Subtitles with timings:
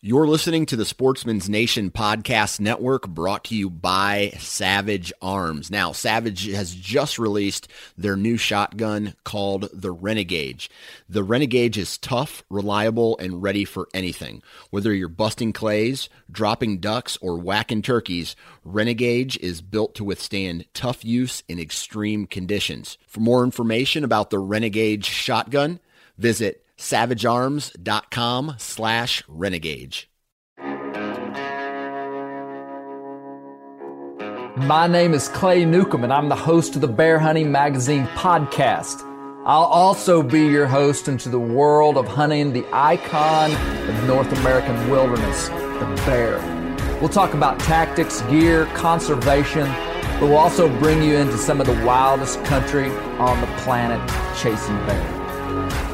[0.00, 5.72] You're listening to the Sportsman's Nation podcast network brought to you by Savage Arms.
[5.72, 10.68] Now, Savage has just released their new shotgun called the Renegade.
[11.08, 14.40] The Renegade is tough, reliable, and ready for anything.
[14.70, 21.04] Whether you're busting clays, dropping ducks, or whacking turkeys, Renegade is built to withstand tough
[21.04, 22.98] use in extreme conditions.
[23.08, 25.80] For more information about the Renegade shotgun,
[26.16, 29.98] visit savagearms.com slash renegade.
[34.56, 39.04] My name is Clay Newcomb, and I'm the host of the Bear Hunting Magazine podcast.
[39.46, 44.90] I'll also be your host into the world of hunting the icon of North American
[44.90, 46.38] wilderness, the bear.
[47.00, 49.66] We'll talk about tactics, gear, conservation,
[50.18, 54.00] but we'll also bring you into some of the wildest country on the planet
[54.36, 55.87] chasing bear.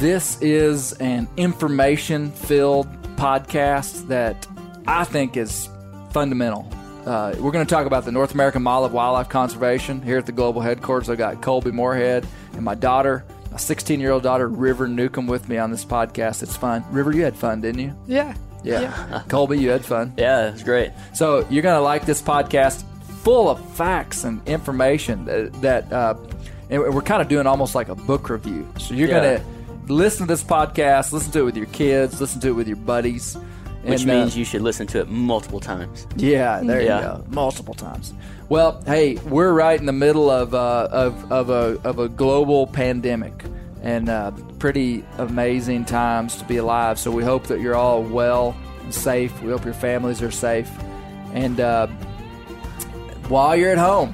[0.00, 4.46] This is an information filled podcast that
[4.86, 5.68] I think is
[6.10, 6.66] fundamental.
[7.04, 10.24] Uh, we're going to talk about the North American Model of Wildlife Conservation here at
[10.24, 11.10] the global headquarters.
[11.10, 15.50] I've got Colby Moorhead and my daughter, my 16 year old daughter, River Newcomb, with
[15.50, 16.42] me on this podcast.
[16.42, 16.82] It's fun.
[16.90, 17.94] River, you had fun, didn't you?
[18.06, 18.34] Yeah.
[18.64, 19.22] Yeah.
[19.28, 20.14] Colby, you had fun.
[20.16, 20.92] Yeah, it was great.
[21.12, 22.84] So you're going to like this podcast
[23.22, 26.14] full of facts and information that, that uh,
[26.70, 28.66] and we're kind of doing almost like a book review.
[28.78, 29.20] So you're Yeah.
[29.20, 29.59] going to
[29.90, 32.76] listen to this podcast, listen to it with your kids, listen to it with your
[32.76, 33.36] buddies.
[33.82, 36.06] Which and, uh, means you should listen to it multiple times.
[36.16, 36.96] yeah, there Yeah.
[36.98, 38.12] you go, multiple times.
[38.50, 42.66] Well, hey, we're right in the middle of uh, of of a of a global
[42.66, 43.32] pandemic,
[43.82, 46.98] and uh, pretty amazing times to be alive.
[46.98, 49.40] So we hope that you're all well and safe.
[49.42, 50.68] We hope your families are safe,
[51.32, 51.86] and uh,
[53.28, 54.12] while you're at home,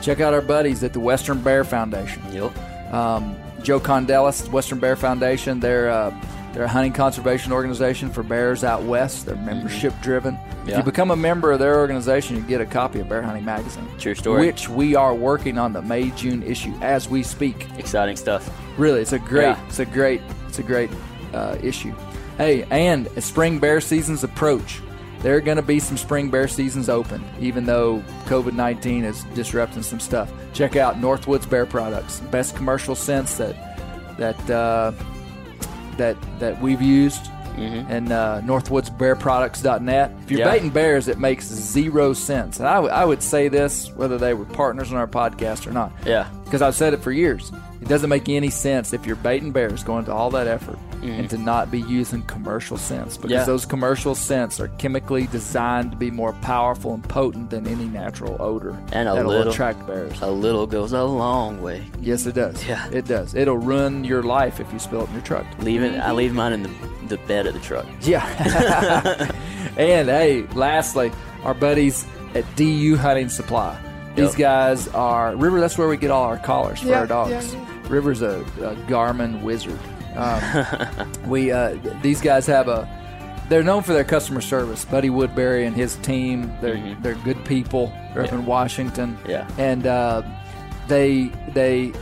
[0.00, 2.22] check out our buddies at the Western Bear Foundation.
[2.32, 2.92] Yep.
[2.92, 5.60] Um, Joe Condellis, Western Bear Foundation.
[5.60, 6.14] They're uh,
[6.52, 9.24] they're a hunting conservation organization for bears out west.
[9.26, 10.34] They're membership driven.
[10.34, 10.76] If Mm-hmm.
[10.78, 13.88] You become a member of their organization, you get a copy of Bear Hunting Magazine.
[13.98, 14.46] True story.
[14.46, 17.66] Which we are working on the May June issue as we speak.
[17.78, 18.48] Exciting stuff.
[18.78, 19.66] Really, it's a great, Yeah.
[19.66, 20.90] it's a great, it's a great
[21.34, 21.92] uh, issue.
[22.38, 24.80] Hey, and as spring bear seasons approach,
[25.22, 29.22] there are going to be some spring bear seasons open, even though COVID nineteen is
[29.34, 30.30] disrupting some stuff.
[30.52, 33.56] Check out Northwoods Bear Products, best commercial scents that
[34.18, 34.92] that uh,
[35.96, 37.28] that that we've used.
[37.54, 40.10] And uh, NorthwoodsBearProducts.net.
[40.22, 40.50] If you're Yeah.
[40.50, 42.58] baiting bears, it makes zero sense.
[42.58, 45.70] And I, w- I would say this whether they were partners on our podcast or
[45.70, 46.28] not Yeah.
[46.44, 47.52] because I've said it for years.
[47.82, 51.28] It doesn't make any sense if you're baiting bears going to all that effort and
[51.30, 53.38] to not be using commercial scents because Mm-hmm.
[53.40, 53.44] Yeah.
[53.44, 58.36] those commercial scents are chemically designed to be more powerful and potent than any natural
[58.40, 60.22] odor And a that'll little- attract bears.
[60.22, 61.82] A little goes a long way.
[62.00, 62.64] yes, it does.
[62.64, 62.88] Yeah.
[62.92, 63.34] it does.
[63.34, 65.44] It'll ruin your life if you spill it in your truck.
[65.58, 65.98] Leave it.
[65.98, 66.70] I leave mine in the,
[67.08, 67.84] the bed of the truck.
[68.02, 68.22] Yeah.
[69.76, 71.10] and hey, lastly,
[71.42, 72.06] our buddies
[72.36, 73.76] at DU Hunting Supply.
[74.14, 74.36] These Yep.
[74.38, 75.58] guys are River.
[75.58, 77.54] That's where we get all our collars for Yeah, our dogs.
[77.54, 79.78] yeah, River's a, a Garmin wizard.
[80.16, 82.88] Um, we uh, these guys have a.
[83.48, 84.84] They're known for their customer service.
[84.84, 86.52] Buddy Woodbury and his team.
[86.60, 87.92] They're they're good people.
[88.14, 89.18] They're up in Washington.
[89.28, 89.50] Yeah.
[89.58, 90.22] And uh,
[90.88, 91.92] they they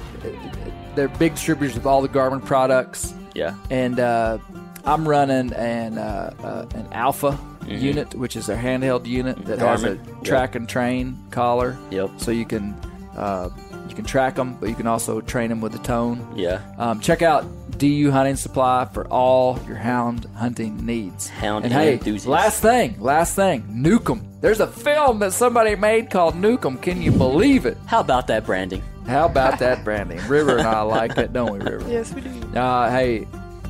[0.94, 3.15] they're big distributors of all the Garmin products.
[3.35, 3.55] Yeah.
[3.71, 4.38] And uh,
[4.85, 9.85] I'm running an uh, uh, an Alpha unit, which is their handheld unit that has
[9.85, 10.25] a Garmin.
[10.25, 11.79] track and train collar.
[11.91, 12.11] Yep.
[12.19, 12.75] So you can
[13.17, 13.50] uh,
[13.90, 16.26] you can track them, but you can also train them with the tone.
[16.37, 16.60] Yeah.
[16.78, 17.44] Um, check out
[17.78, 21.28] DU Hunting Supply for all your hound hunting needs.
[21.28, 22.26] Hound and hey, enthusiasts.
[22.26, 24.22] last thing, last thing, Nukem.
[24.40, 26.81] There's a film that somebody made called Nukem.
[26.81, 27.76] Can you believe it?
[27.87, 28.82] How about that branding?
[29.06, 30.19] How about that branding?
[30.28, 31.90] River and I like it, don't we, River?
[31.90, 32.31] Yes, we do.
[32.58, 33.26] Uh, hey,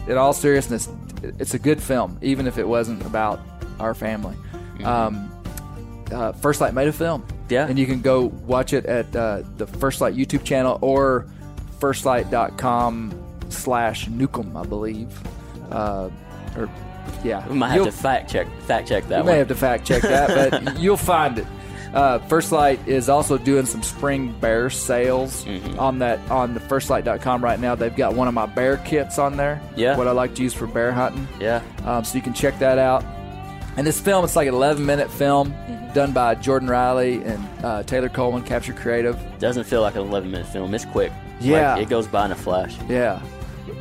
[0.06, 0.88] in all seriousness,
[1.22, 3.40] it's a good film, even if it wasn't about
[3.78, 4.37] our family.
[4.84, 5.31] Um,
[6.12, 7.27] uh, First Light made a film.
[7.49, 7.67] Yeah.
[7.67, 11.27] And you can go watch it at uh, the First Light YouTube channel or
[11.81, 13.12] firstlight.com
[13.49, 15.09] slash nukem, I believe.
[15.71, 16.11] Uh,
[16.57, 16.69] or,
[17.25, 17.47] yeah.
[17.49, 19.33] We might have You'll- to fact check fact check that you one.
[19.33, 21.47] may have to fact check that, but you'll find it.
[21.93, 25.79] Uh, First Light is also doing some spring bear sales Mm-hmm.
[25.81, 27.75] on that on the firstlight.com right now.
[27.75, 29.61] They've got one of my bear kits on there.
[29.77, 29.97] Yeah.
[29.97, 31.27] What I like to use for bear hunting.
[31.41, 31.63] yeah.
[31.85, 33.05] Um, so you can check that out.
[33.76, 35.55] And this film, it's like an 11 minute film
[35.94, 39.17] done by Jordan Riley and uh, Taylor Coleman, Capture Creative.
[39.38, 40.75] Doesn't feel like an 11 minute film.
[40.75, 41.12] It's quick.
[41.40, 41.75] Yeah.
[41.75, 42.76] Like, it goes by in a flash.
[42.88, 43.20] Yeah,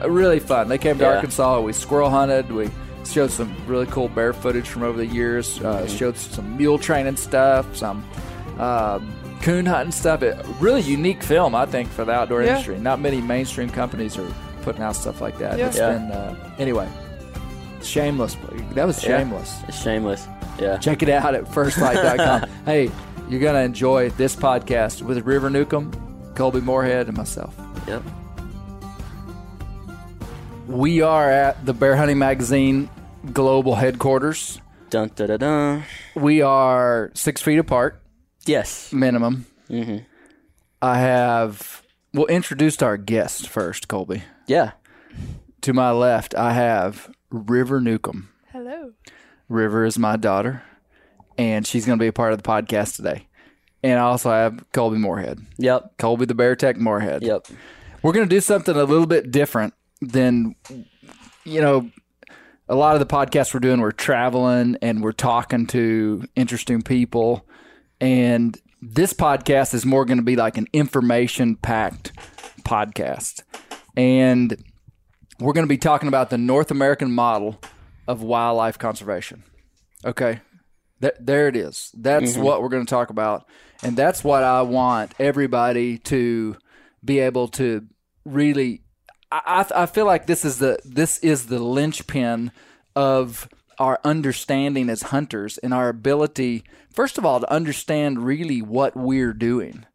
[0.02, 0.68] Uh, really fun.
[0.70, 1.16] They came to Yeah.
[1.16, 1.60] Arkansas.
[1.62, 2.52] We squirrel hunted.
[2.52, 2.70] We
[3.06, 5.60] showed some really cool bear footage from over the years.
[5.60, 5.96] Uh, Mm-hmm.
[5.98, 8.06] Showed some mule training stuff, some
[8.60, 10.22] um, coon hunting stuff.
[10.22, 12.50] It, really unique film, I think, for the outdoor Yeah.
[12.52, 12.78] industry.
[12.78, 14.32] Not many mainstream companies are
[14.62, 15.58] putting out stuff like that.
[15.58, 15.68] Yeah.
[15.68, 15.94] It's Yeah.
[15.94, 16.88] been uh, anyway.
[17.82, 18.36] Shameless.
[18.74, 19.18] That was Yeah.
[19.20, 19.62] shameless.
[19.68, 20.28] It's shameless.
[20.60, 20.78] Yeah.
[20.78, 22.50] Check it out at firstlight.com.
[22.66, 22.92] hey,
[23.30, 25.92] you're going to enjoy this podcast with River Newcomb,
[26.36, 27.56] Colby Moorhead, and myself.
[27.88, 28.04] Yep.
[30.68, 32.90] We are at the Bear Hunting Magazine
[33.34, 34.62] global headquarters.
[34.90, 35.84] Dun da da dun.
[36.16, 38.02] We are six feet apart,
[38.46, 38.92] Yes.
[38.94, 39.46] minimum.
[39.70, 39.98] Mm-hmm.
[40.82, 41.84] I have,
[42.14, 44.24] well, introduced our guest first, Colby.
[44.48, 44.72] Yeah.
[45.62, 48.30] To my left, I have River Newcomb.
[48.52, 48.94] Hello.
[49.48, 50.64] River is my daughter,
[51.38, 53.28] and she's going to be a part of the podcast today.
[53.82, 55.40] And I also have Colby Moorhead.
[55.58, 55.98] Yep.
[55.98, 57.24] Colby the Bear Tech Moorhead.
[57.24, 57.48] Yep.
[58.04, 60.56] We're going to do something a little bit different than,
[61.46, 61.90] you know,
[62.68, 67.48] a lot of the podcasts we're doing, we're traveling and we're talking to interesting people.
[68.00, 72.12] And this podcast is more going to be like an information packed
[72.64, 73.42] podcast.
[73.98, 74.64] And
[75.40, 77.60] we're going to be talking about the North American model
[78.08, 79.44] of wildlife conservation.
[80.04, 80.42] Okay.
[81.02, 81.92] Th- there it is.
[81.96, 82.42] That's mm-hmm.
[82.42, 83.48] what we're going to talk about.
[83.82, 86.58] And that's what I want everybody to
[87.04, 87.86] be able to
[88.26, 88.84] really.
[89.32, 92.52] I, I I feel like this is the this is the linchpin
[92.96, 93.48] of
[93.78, 99.34] our understanding as hunters and our ability, first of all, to understand really what we're
[99.34, 99.86] doing.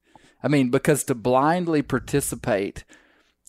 [0.42, 2.84] I mean, because to blindly participate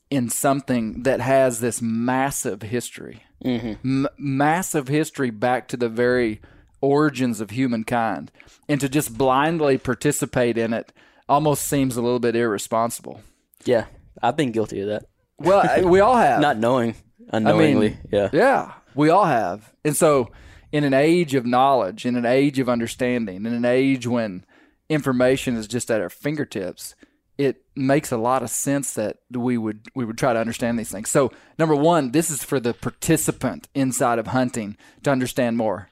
[0.09, 4.05] in something that has this massive history, mm-hmm.
[4.05, 6.41] M- massive history back to the very
[6.81, 8.31] origins of humankind,
[8.69, 10.93] and to just blindly participate in it
[11.27, 13.21] almost seems a little bit irresponsible.
[13.63, 13.85] Yeah.
[14.21, 15.05] I've been guilty of that.
[15.37, 16.39] Well, we all have.
[16.41, 16.95] Not knowing.
[17.29, 17.97] Unknowingly.
[18.11, 18.29] yeah.
[18.31, 19.73] Yeah, we all have.
[19.83, 20.31] And so,
[20.71, 24.45] in an age of knowledge, in an age of understanding, in an age when
[24.89, 26.95] information is just at our fingertips,
[27.37, 30.91] it makes a lot of sense that we would we would try to understand these
[30.91, 31.09] things.
[31.09, 35.89] So, number 1, this is for the participant inside of hunting to understand more.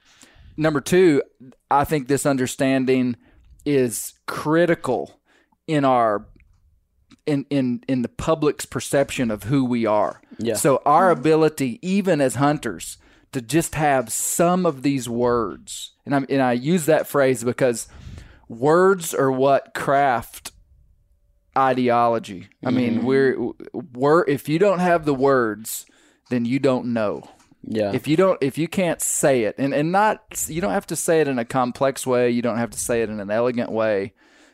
[0.56, 1.22] Number 2,
[1.70, 3.16] I think this understanding
[3.64, 5.20] is critical
[5.66, 6.26] in our
[7.26, 10.20] in in in the public's perception of who we are.
[10.38, 10.54] Yeah.
[10.54, 12.98] So our ability, even as hunters,
[13.32, 17.88] to just have some of these words, and I and I use that phrase because
[18.48, 20.52] words are what craft
[21.56, 22.48] ideology.
[22.64, 23.06] I mean, mm-hmm.
[23.06, 23.52] we're
[23.92, 25.86] we're if you don't have the words,
[26.30, 27.28] then you don't know.
[27.66, 27.92] Yeah.
[27.94, 30.96] If you don't, if you can't say it, and and not, you don't have to
[30.96, 32.30] say it in a complex way.
[32.30, 34.12] You don't have to say it in an elegant way,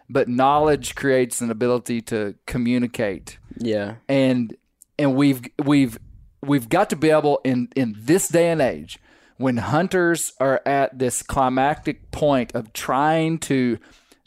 [0.09, 3.97] but knowledge creates an ability to communicate yeah.
[4.09, 4.57] and
[4.99, 5.99] and we've we've
[6.43, 8.99] we've got to be able in in this day and age
[9.37, 13.79] when hunters are at this climactic point of trying to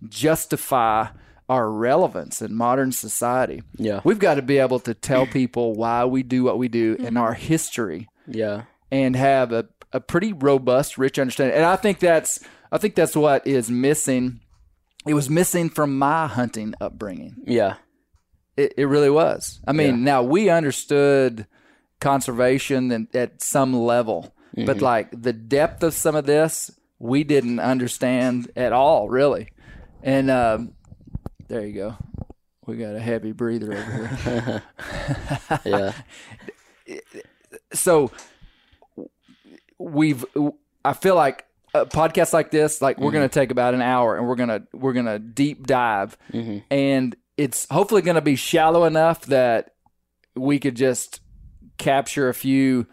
[0.07, 1.07] justify
[1.53, 3.99] our relevance in modern society Yeah.
[4.03, 7.17] we've got to be able to tell people why we do what we do in
[7.17, 8.63] our history Yeah.
[8.91, 12.39] and have a, a pretty robust rich understanding and i think that's
[12.71, 14.39] i think that's what is missing
[15.05, 17.75] it was missing from my hunting upbringing Yeah.
[18.55, 19.59] it, it really was.
[19.67, 20.03] I mean, Yeah.
[20.13, 21.45] now we understood
[21.99, 24.33] conservation and at some level.
[24.55, 26.69] But like the depth of some of this,
[26.99, 29.49] we didn't understand at all, really.
[30.03, 30.73] And um,
[31.47, 31.97] there you go.
[32.65, 34.63] We got a heavy breather over here.
[35.65, 35.93] Yeah.
[37.73, 38.11] so
[39.77, 40.25] we've
[40.85, 43.39] i feel like a podcast like this like we're going to mm-hmm.
[43.39, 46.59] take about an hour and we're going to we're going to deep dive mm-hmm.
[46.69, 49.73] and it's hopefully going to be shallow enough that
[50.35, 51.21] we could just
[51.77, 52.85] capture a few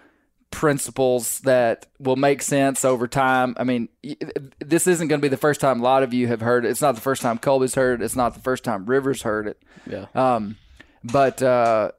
[0.50, 3.54] principles that will make sense over time.
[3.57, 3.88] I mean,
[4.59, 6.71] this isn't going to be the first time a lot of you have heard it.
[6.71, 8.04] It's not the first time Colby's heard it.
[8.04, 9.62] It's not the first time Rivers heard it.
[9.87, 10.07] Yeah.
[10.14, 10.57] Um,
[11.04, 11.92] but uh,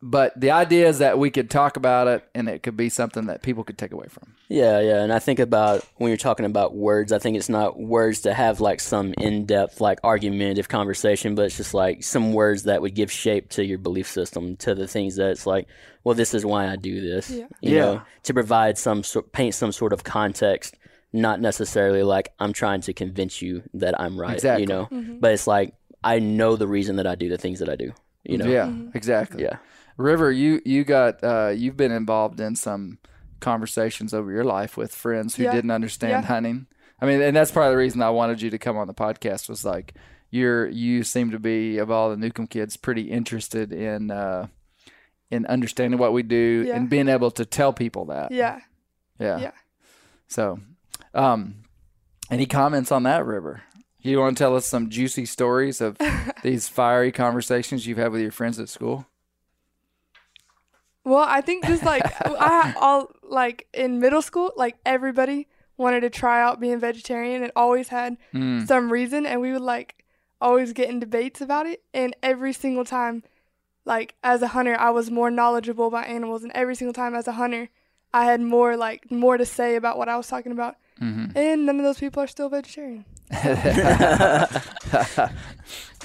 [0.00, 3.26] but the idea is that we could talk about it and it could be something
[3.26, 4.34] that people could take away from.
[4.48, 7.78] Yeah, yeah, and I think about when you're talking about words, I think it's not
[7.78, 12.62] words to have like some in-depth, like argumentative conversation, but it's just like some words
[12.64, 15.66] that would give shape to your belief system, to the things that it's like,
[16.04, 17.30] well, this is why I do this.
[17.30, 17.46] Yeah.
[17.60, 17.80] You Yeah.
[17.80, 20.76] know, to provide some sort, paint some sort of context,
[21.12, 24.34] not necessarily like I'm trying to convince you that I'm right.
[24.34, 24.62] Exactly.
[24.62, 25.18] You know, mm-hmm.
[25.18, 25.74] but it's like
[26.04, 27.92] I know the reason that I do the things that I do.
[28.24, 28.46] You know.
[28.46, 28.96] Yeah, mm-hmm.
[28.96, 29.42] exactly.
[29.42, 29.56] Yeah.
[29.98, 32.98] River, you you got uh, you've been involved in some
[33.40, 35.52] conversations over your life with friends who Yeah.
[35.52, 36.22] didn't understand Yeah.
[36.22, 36.66] hunting.
[37.00, 39.48] I mean, and that's probably the reason I wanted you to come on the podcast
[39.48, 39.94] was like
[40.30, 44.46] you're you seem to be of all the Newcomb kids pretty interested in uh,
[45.30, 46.76] in understanding what we do Yeah.
[46.76, 48.32] and being able to tell people that.
[48.32, 48.60] Yeah.
[49.20, 49.38] Yeah.
[49.38, 49.50] Yeah.
[50.28, 50.60] So,
[51.14, 51.64] um,
[52.30, 53.62] any comments on that, River?
[54.00, 55.96] You want to tell us some juicy stories of
[56.42, 59.06] these fiery conversations you've had with your friends at school?
[61.08, 66.10] Well, I think just like I all like in middle school, like everybody wanted to
[66.10, 68.66] try out being vegetarian and always had Mm.
[68.66, 70.04] some reason and we would like
[70.40, 73.22] always get in debates about it and every single time
[73.84, 77.26] like as a hunter I was more knowledgeable about animals and every single time as
[77.28, 77.68] a hunter
[78.12, 80.76] I had more like more to say about what I was talking about.
[81.00, 83.04] And none of those people are still vegetarian.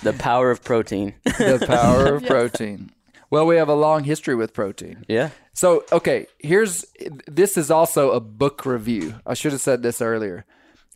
[0.04, 1.14] The power of protein.
[1.24, 2.30] the power of Yes.
[2.30, 2.92] protein.
[3.34, 5.06] Well, we have a long history with protein.
[5.08, 5.32] yeah.
[5.54, 6.86] So, okay, here's
[7.26, 9.16] this is also a book review.
[9.26, 10.46] I should have said this earlier.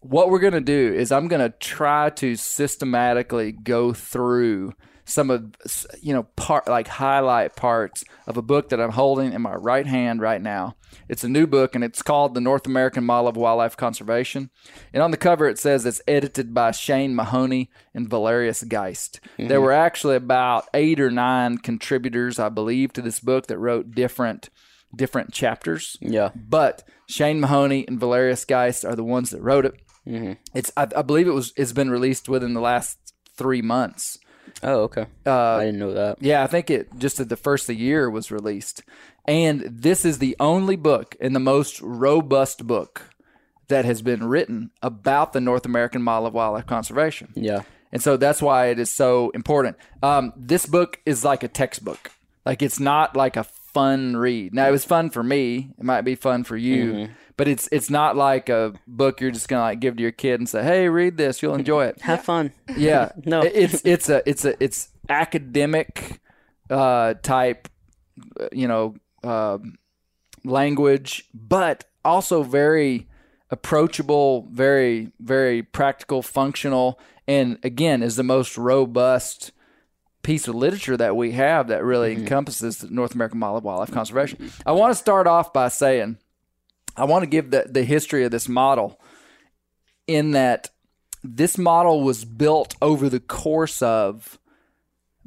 [0.01, 4.73] What we're going to do is I'm going to try to systematically go through
[5.07, 5.55] some of
[6.01, 9.87] you know part like highlight parts of a book that I'm holding in my right
[9.87, 10.75] hand right now.
[11.07, 14.49] It's a new book and it's called The North American Model of Wildlife Conservation.
[14.93, 19.21] And on the cover it says it's edited by Shane Mahoney and Valerius Geist.
[19.37, 23.91] There were actually about 8 or 9 contributors I believe to this book that wrote
[23.91, 24.49] different
[24.95, 25.97] different chapters.
[26.01, 26.31] Yeah.
[26.35, 29.75] But Shane Mahoney and Valerius Geist are the ones that wrote it.
[30.05, 30.33] Mm-hmm.
[30.53, 34.17] It's I, I believe it was it's been released within the last 3 months.
[34.63, 35.05] Oh, okay.
[35.25, 36.21] Uh, I didn't know that.
[36.21, 38.83] yeah, I think it just at the first of the year was released.
[39.25, 43.13] And this is the only book and the most robust book
[43.67, 47.33] that has been written about the North American model of wildlife conservation.
[47.35, 47.63] Yeah.
[47.91, 49.77] And so that's why it is so important.
[50.01, 52.11] Um, this book is like a textbook.
[52.45, 54.53] Like it's not like a fun read.
[54.53, 55.71] Now it was fun for me.
[55.77, 59.47] It might be fun for you, but it's it's not like a book you're just
[59.47, 61.41] gonna like give to your kid and say, "Hey, read this.
[61.41, 62.53] You'll enjoy it." Have fun.
[62.77, 63.11] Yeah.
[63.25, 63.41] No.
[63.41, 66.19] It's it's a it's a it's academic
[66.69, 67.67] uh type
[68.39, 69.77] uh, you know um
[70.43, 73.07] language but also very
[73.49, 79.51] approachable, very very practical, functional and again is the most robust
[80.27, 82.23] piece of literature that we have that really mm-hmm.
[82.23, 84.51] encompasses the North American model of wildlife conservation.
[84.65, 86.17] I want to start off by saying
[86.97, 88.99] I want to give the, the history of this model
[90.05, 90.69] in that
[91.23, 94.37] this model was built over the course of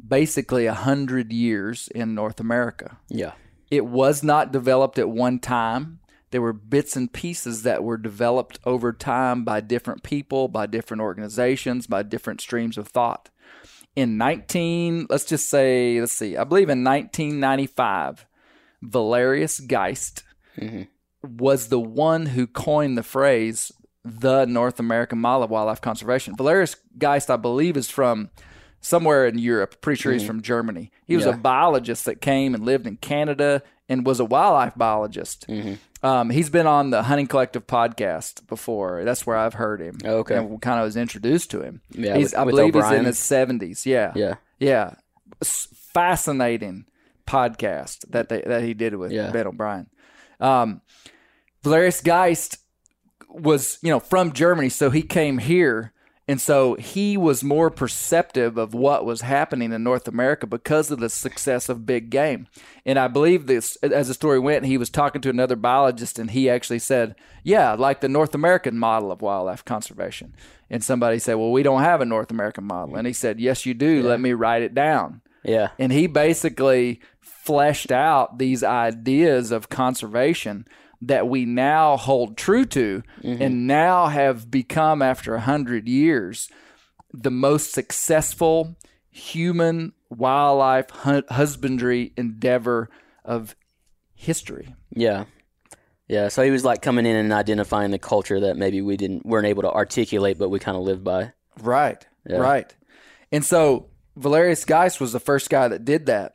[0.07, 2.99] basically a hundred years in North America.
[3.09, 3.33] Yeah.
[3.71, 6.01] It was not developed at one time.
[6.31, 11.01] There were bits and pieces that were developed over time by different people, by different
[11.01, 13.31] organizations, by different streams of thought.
[13.97, 18.27] In 19, let's just say, let's see, I believe in 1995,
[18.83, 20.23] Valerius Geist
[20.57, 20.83] mm-hmm.
[21.23, 23.73] was the one who coined the phrase
[24.05, 26.37] the North American model of wildlife conservation.
[26.37, 28.31] Valerius Geist, I believe, is from
[28.81, 29.81] somewhere in Europe.
[29.81, 30.29] Pretty sure he's mm-hmm.
[30.29, 30.91] from Germany.
[31.07, 35.45] He was a biologist that came and lived in Canada and was a wildlife biologist.
[36.03, 39.05] Um, he's been on the Hunting Collective podcast before.
[39.05, 39.99] That's where I've heard him.
[40.05, 40.37] Oh, okay.
[40.37, 41.83] And kind of was introduced to him.
[41.91, 43.85] Yeah, He's, with- I with believe he's in his 70s.
[43.85, 44.13] Yeah.
[44.17, 44.37] Yeah.
[44.59, 44.95] Yeah.
[45.45, 46.87] Fascinating
[47.27, 49.31] podcast that they, that he did with Yeah.
[49.31, 49.89] Ben O'Brien.
[50.41, 50.81] Um,
[51.63, 52.59] Valerius Geist
[53.29, 55.93] was, you know, from Germany, so he came here
[56.31, 61.01] And so he was more perceptive of what was happening in North America because of
[61.01, 62.47] the success of big game.
[62.87, 66.31] And I believe this, as the story went, he was talking to another biologist and
[66.31, 70.37] he actually said, Yeah, like the North American model of wildlife conservation.
[70.71, 72.95] And somebody said, Well, we don't have a North American model.
[72.95, 74.01] And he said, Yes, you do.
[74.01, 75.23] Let me write it down.
[75.43, 75.71] Yeah.
[75.81, 80.65] And he basically fleshed out these ideas of conservation
[81.03, 86.49] that we now hold true to and now have become, after a hundred years,
[87.13, 88.77] the most successful
[89.11, 92.91] human wildlife hu- husbandry endeavor
[93.25, 93.57] of
[94.15, 94.75] history.
[94.95, 95.25] Yeah.
[96.09, 96.29] Yeah.
[96.29, 99.47] So he was like coming in and identifying the culture that maybe we didn't weren't
[99.47, 101.33] able to articulate, but we kind of lived by.
[101.61, 102.05] Right.
[102.29, 102.39] Yeah.
[102.39, 102.75] Right.
[103.33, 106.35] And so Valerius Geist was the first guy that did that.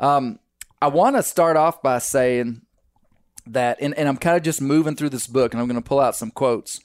[0.00, 0.38] Um,
[0.80, 2.62] I want to start off by saying
[3.46, 5.86] that, and, and I'm kind of just moving through this book and I'm going to
[5.86, 6.80] pull out some quotes.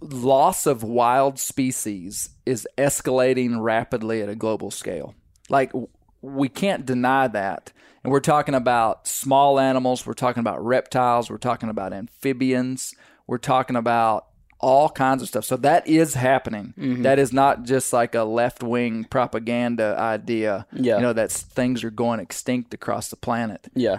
[0.00, 5.14] Loss of wild species is escalating rapidly at a global scale.
[5.48, 5.72] Like,
[6.20, 7.72] we can't deny that.
[8.02, 12.94] And we're talking about small animals, we're talking about reptiles, we're talking about amphibians,
[13.26, 14.26] we're talking about
[14.58, 15.44] all kinds of stuff.
[15.44, 16.74] So that is happening.
[16.78, 17.02] Mm-hmm.
[17.02, 20.66] That is not just like a left wing propaganda idea.
[20.72, 20.96] Yeah.
[20.96, 23.68] You know, that things are going extinct across the planet.
[23.74, 23.98] Yeah.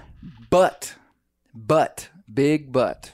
[0.50, 0.96] But,
[1.54, 3.12] but, big but,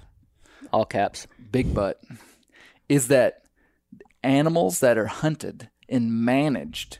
[0.72, 1.28] All caps.
[1.52, 2.02] big but,
[2.88, 3.44] is that
[4.24, 7.00] animals that are hunted and managed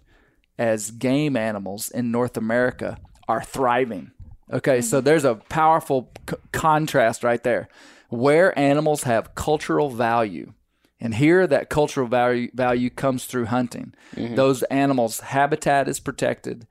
[0.58, 2.98] as game animals in North America
[3.28, 4.12] are thriving.
[4.52, 5.06] Okay, so mm-hmm.
[5.06, 7.70] there's a powerful c- contrast right there.
[8.14, 10.54] Where animals have cultural value,
[11.00, 13.94] and here that cultural value value comes through hunting.
[14.16, 14.36] Mm-hmm.
[14.36, 16.68] Those animals' habitat is protected.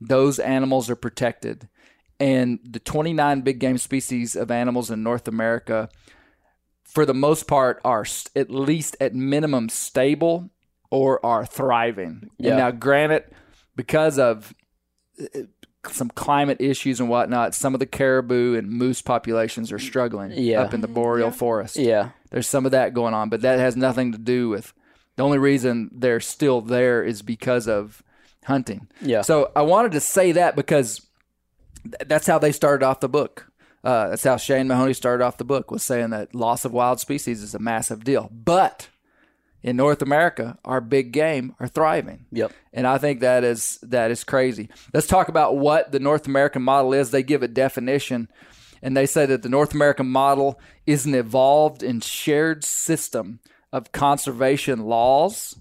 [0.00, 1.68] Those animals are protected,
[2.18, 5.88] and the 29 big game species of animals in North America
[6.84, 10.50] for the most part are st- at least at minimum stable
[10.90, 12.30] or are thriving.
[12.38, 12.50] Yeah.
[12.50, 13.24] And now, granted,
[13.74, 14.54] because of
[15.90, 20.62] some climate issues and whatnot, some of the caribou and moose populations are struggling Yeah.
[20.62, 21.76] up in the boreal forest.
[21.76, 22.10] Yeah.
[22.30, 24.72] There's some of that going on, but that has nothing to do with
[25.16, 28.02] the only reason they're still there is because of
[28.44, 28.88] hunting.
[29.00, 29.22] Yeah.
[29.22, 31.06] So I wanted to say that because
[31.84, 33.50] th- that's how they started off the book.
[33.82, 36.98] Uh, that's how Shane Mahoney started off the book was saying that loss of wild
[37.00, 38.28] species is a massive deal.
[38.32, 38.88] But
[39.62, 42.26] in North America, our big game are thriving.
[42.32, 42.52] Yep.
[42.72, 44.68] And I think that is that is crazy.
[44.94, 47.10] Let's talk about what the North American model is.
[47.10, 48.28] They give a definition
[48.82, 53.40] and they say that the North American model is an evolved and shared system
[53.72, 55.56] of conservation laws,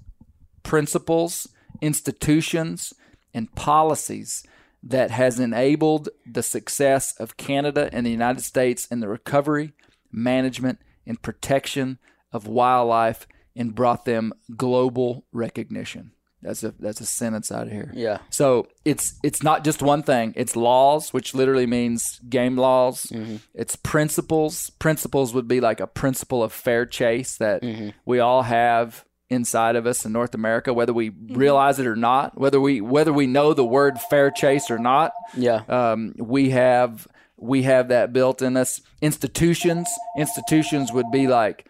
[0.63, 1.47] principles,
[1.81, 2.93] institutions,
[3.34, 4.43] and policies
[4.84, 9.73] that has enabled the success of Canada and the United States in the recovery,
[10.12, 11.97] management, and protection
[12.31, 16.12] of wildlife and brought them global recognition.
[16.41, 17.91] That's a that's a sentence out of here.
[17.96, 18.20] Yeah.
[18.30, 20.34] So it's it's not just one thing.
[20.36, 23.08] It's laws, which literally means game laws.
[23.12, 23.38] Mm-hmm.
[23.56, 24.70] It's principles.
[24.78, 27.89] Principles would be like a principle of fair chase that mm-hmm.
[28.06, 31.36] we all have inside of us in North America, whether we mm-hmm.
[31.36, 35.13] realize it or not, whether we whether we know the word fair chase or not.
[35.36, 35.63] Yeah.
[35.68, 38.82] Um, we have we have that built in us.
[39.02, 41.68] Institutions, institutions would be like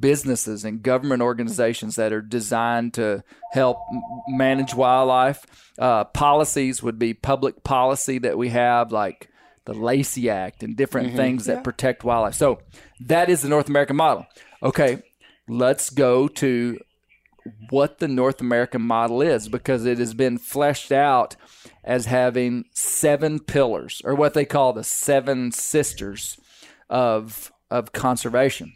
[0.00, 3.78] businesses and government organizations that are designed to help
[4.28, 5.44] manage wildlife.
[5.78, 9.28] Uh, policies would be public policy that we have, like
[9.64, 12.34] the Lacey Act and different things that protect wildlife.
[12.34, 12.60] So
[13.00, 14.26] that is the North American model.
[14.62, 15.02] Okay,
[15.48, 16.78] let's go to
[17.70, 21.36] what the North American model is because it has been fleshed out
[21.82, 26.38] as having seven pillars or what they call the seven sisters
[26.88, 28.74] of of conservation.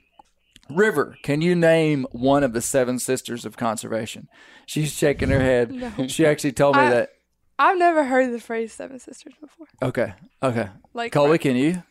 [0.70, 4.28] River, can you name one of the seven sisters of conservation?
[4.66, 5.70] She's shaking her head.
[5.98, 6.07] No.
[6.09, 7.11] She actually told me I- that.
[7.61, 9.66] I've never heard the phrase Seven Sisters before.
[9.83, 10.68] Okay, okay.
[10.94, 11.83] Like Colby, can you?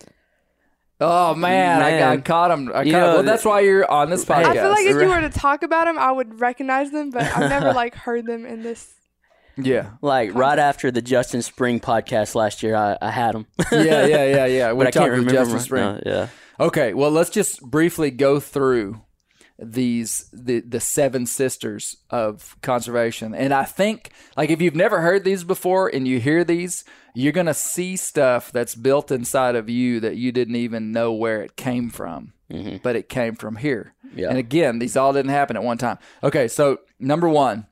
[1.02, 2.22] Oh man, I, I Man.
[2.24, 2.70] caught him.
[2.70, 3.00] I caught You him.
[3.02, 4.46] know, Well, that's why you're on this podcast.
[4.46, 7.24] I feel like if you were to talk about them, I would recognize them, but
[7.24, 8.94] I've never like heard them in this.
[9.58, 13.46] yeah, Like right after the Justin Spring podcast last year, I, I had them.
[13.72, 14.72] yeah, yeah, yeah, yeah.
[14.74, 15.32] We're I can't remember.
[15.34, 15.84] Justin Spring.
[15.84, 16.28] no, yeah.
[16.60, 19.02] Okay, well, let's just briefly go through
[19.60, 23.34] these the the seven sisters of conservation.
[23.34, 26.84] And I think like if you've never heard these before and you hear these,
[27.16, 31.12] you're going to see stuff that's built inside of you that you didn't even know
[31.12, 32.34] where it came from.
[32.52, 32.78] Mm-hmm.
[32.84, 33.94] But it came from here.
[34.16, 34.30] Yeah.
[34.30, 35.98] And again, these all didn't happen at one time.
[36.24, 37.68] Okay, so number 1,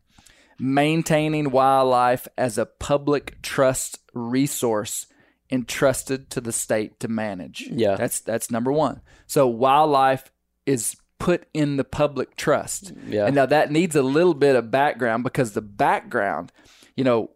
[0.60, 5.08] maintaining wildlife as a public trust resource
[5.52, 7.68] entrusted to the state to manage.
[7.70, 7.96] Yeah.
[7.96, 9.02] That's that's number 1.
[9.28, 10.32] So wildlife
[10.66, 12.94] is put in the public trust.
[13.08, 13.26] Yeah.
[13.26, 16.52] And now that needs a little bit of background because the background,
[16.96, 17.30] you know,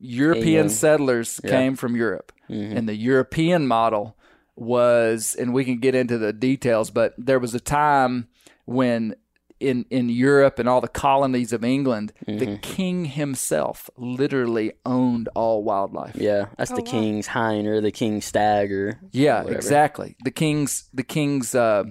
[0.00, 1.50] European settlers Yeah.
[1.50, 1.58] Mm-hmm.
[1.58, 2.32] came from Europe.
[2.48, 4.14] And the European model
[4.56, 8.28] was, and we can get into the details, but there was a time
[8.66, 9.14] when
[9.62, 12.56] in, in Europe and all the colonies of England, the Mm-hmm.
[12.60, 16.16] king himself literally owned all wildlife.
[16.16, 16.90] Yeah, that's Oh, the wow.
[16.90, 19.56] king's hind or the king's stag or Yeah, whatever.
[19.58, 20.16] exactly.
[20.24, 21.84] The king's the king's uh,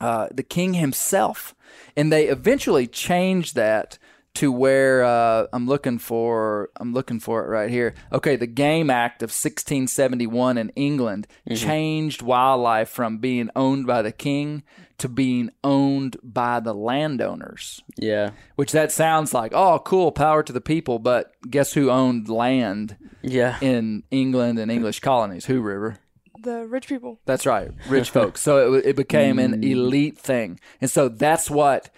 [0.00, 1.54] uh, the king himself,
[1.96, 3.98] and they eventually changed that
[4.34, 6.70] to where uh, I'm looking for.
[6.80, 7.94] I'm looking for it right here.
[8.12, 11.54] Okay, the Game Act of 1671 in England Mm-hmm.
[11.66, 14.62] changed wildlife from being owned by the king
[14.98, 17.82] to being owned by the landowners.
[17.96, 20.98] Yeah, Which that sounds like, oh, cool, power to the people.
[20.98, 25.46] But guess who owned land yeah, in England and English colonies?
[25.46, 25.98] Who, River?
[26.40, 27.20] The rich people.
[27.24, 28.40] That's right, rich folks.
[28.40, 29.70] So it, it became an mm.
[29.70, 31.90] elite thing, and so that's what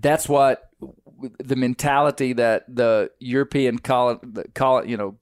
[0.00, 0.70] that's what
[1.38, 4.20] the mentality that the European call
[4.54, 5.16] call you know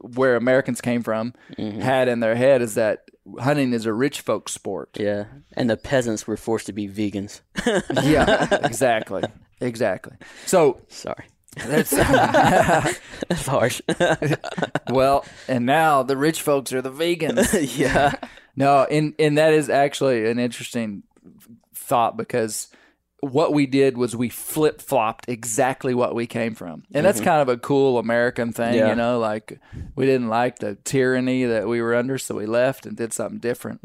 [0.00, 1.80] where Americans came from mm-hmm.
[1.80, 3.04] had in their head is that
[3.38, 4.90] hunting is a rich folks sport.
[4.98, 5.24] yeah.
[5.54, 7.40] And the peasants were forced to be vegans.
[8.04, 9.22] yeah, exactly,
[9.60, 10.16] exactly.
[10.46, 11.24] So Sorry,
[11.56, 11.90] that's
[13.28, 13.80] that's harsh.
[14.90, 17.76] well, and now the rich folks are the vegans.
[17.76, 18.12] yeah,
[18.56, 21.02] No, and and that is actually an interesting
[21.74, 22.68] thought because
[23.20, 27.40] what we did was we flip flopped exactly what we came from, and that's kind
[27.42, 28.90] of a cool American thing, Yeah.
[28.90, 29.18] you know.
[29.18, 29.58] Like
[29.96, 33.40] we didn't like the tyranny that we were under, so we left and did something
[33.40, 33.80] different.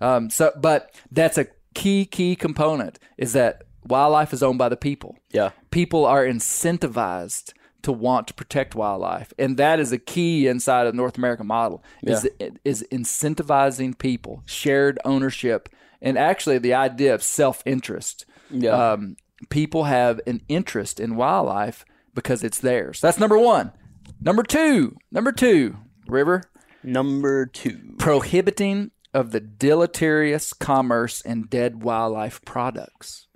[0.00, 4.76] Um, so, but that's a key key component is that wildlife is owned by the
[4.78, 10.46] people yeah, people are incentivized to want to protect wildlife and that is a key
[10.48, 12.26] inside of the north american model is,
[12.64, 15.68] is incentivizing people shared ownership
[16.00, 18.92] and actually the idea of self-interest Yeah.
[18.92, 19.16] um,
[19.50, 23.72] people have an interest in wildlife because it's theirs that's number one
[24.20, 25.76] number two number two
[26.08, 26.42] river
[26.82, 27.94] number two.
[27.98, 33.26] prohibiting of the deleterious commerce in dead wildlife products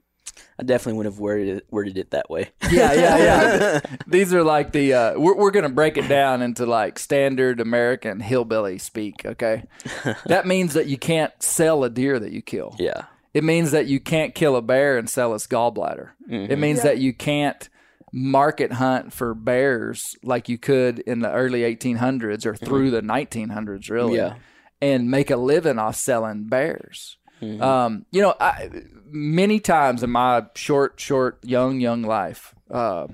[0.59, 2.51] I definitely would have worded it, worded it that way.
[2.70, 3.81] Yeah, yeah, yeah.
[4.07, 8.20] These are like the uh, we're we're gonna break it down into like standard American
[8.20, 9.25] hillbilly speak.
[9.25, 9.64] Okay,
[10.27, 12.75] that means that you can't sell a deer that you kill.
[12.79, 16.10] yeah, It means that you can't kill a bear and sell its gallbladder.
[16.28, 16.84] It means Yeah.
[16.84, 17.68] that you can't
[18.12, 23.88] market hunt for bears like you could in the early 1800s or through the 1900s,
[23.88, 24.34] really, Yeah.
[24.82, 27.18] and make a living off selling bears.
[27.42, 28.68] Um, you know, I,
[29.06, 33.06] many times in my short, short, young, young life, uh,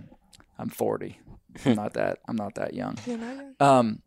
[0.59, 1.21] I'm 40.
[1.65, 2.19] I'm not that.
[2.27, 2.97] I'm not that young.
[3.61, 4.01] Um,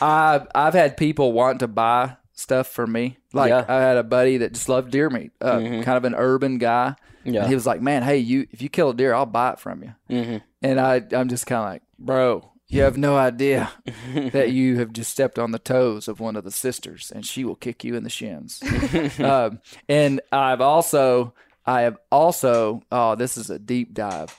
[0.00, 3.18] I've I've had people want to buy stuff for me.
[3.32, 3.64] Like Yeah.
[3.68, 6.94] I had a buddy that just loved deer meat, uh, kind of an urban guy.
[7.24, 7.40] Yeah.
[7.40, 9.60] And he was like, "Man, hey, you if you kill a deer, I'll buy it
[9.60, 13.70] from you." hmm And I I'm just kind of like, "Bro, you have no idea
[14.14, 17.44] that you have just stepped on the toes of one of the sisters, and she
[17.44, 18.62] will kick you in the shins."
[19.18, 21.34] um, and I've also
[21.66, 24.38] I have also oh, this is a deep dive.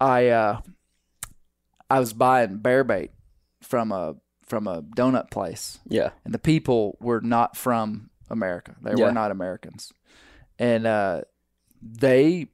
[0.00, 0.60] I uh
[1.90, 3.10] I was buying bear bait
[3.62, 4.14] from a
[4.46, 8.74] from a donut place yeah, and the people were not from America.
[8.82, 9.06] They Yeah.
[9.06, 9.92] were not Americans,
[10.58, 11.22] and uh,
[11.82, 12.48] they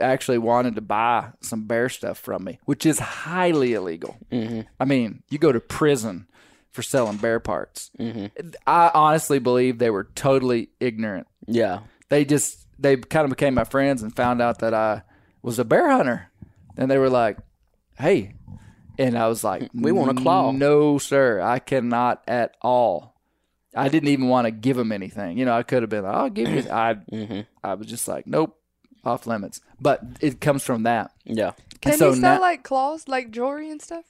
[0.00, 4.16] actually wanted to buy some bear stuff from me, which is highly illegal.
[4.30, 6.26] hmm I mean, you go to prison
[6.72, 7.90] for selling bear parts.
[7.96, 8.26] hmm
[8.66, 11.26] I honestly believe they were totally ignorant.
[11.46, 15.02] yeah, They just they kind of became my friends and found out that I
[15.42, 16.30] was a bear hunter,
[16.76, 17.38] and they were like,
[17.98, 18.34] "Hey."
[18.98, 23.14] And I was like, We want a claw." No, sir, I cannot at all.
[23.76, 25.36] I didn't even want to give him anything.
[25.36, 26.70] You know, I could have been like, I'll give you.
[26.70, 28.56] I, hmm I was just like, nope,
[29.04, 29.60] off limits.
[29.80, 31.10] But it comes from that.
[31.24, 34.04] yeah, Can so you sell now- like claws, like jewelry and stuff?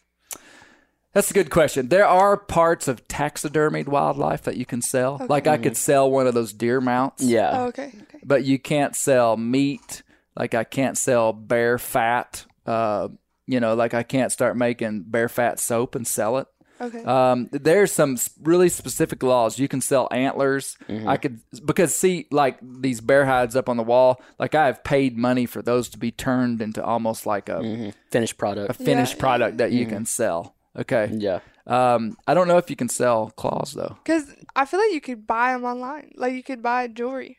[1.15, 1.89] That's a good question.
[1.89, 5.25] There are parts of taxidermied wildlife that you can sell.
[5.29, 7.23] Like I could sell one of those deer mounts.
[7.23, 8.19] yeah, Oh, okay, okay.
[8.25, 10.03] but you can't sell meat.
[10.37, 12.45] Like I can't sell bear fat.
[12.67, 13.09] Uh,
[13.47, 16.47] you know, like I can't start making bear fat soap and sell it.
[16.81, 17.05] Okay.
[17.05, 19.61] Um, there's some really specific laws.
[19.61, 20.77] You can sell antlers.
[20.89, 21.09] Mm-hmm.
[21.09, 24.21] I could because see like these bear hides up on the wall.
[24.41, 27.91] Like I have paid money for those to be turned into almost like a, hmm
[28.11, 29.21] finished product, a finished Yeah.
[29.21, 29.79] product that Mm-hmm.
[29.79, 30.57] you can sell.
[30.77, 31.09] Okay.
[31.13, 33.97] Yeah, Um, I don't know if you can sell claws though.
[34.03, 34.25] Because
[34.57, 36.11] I feel like you could buy them online.
[36.17, 37.39] Like you could buy jewelry.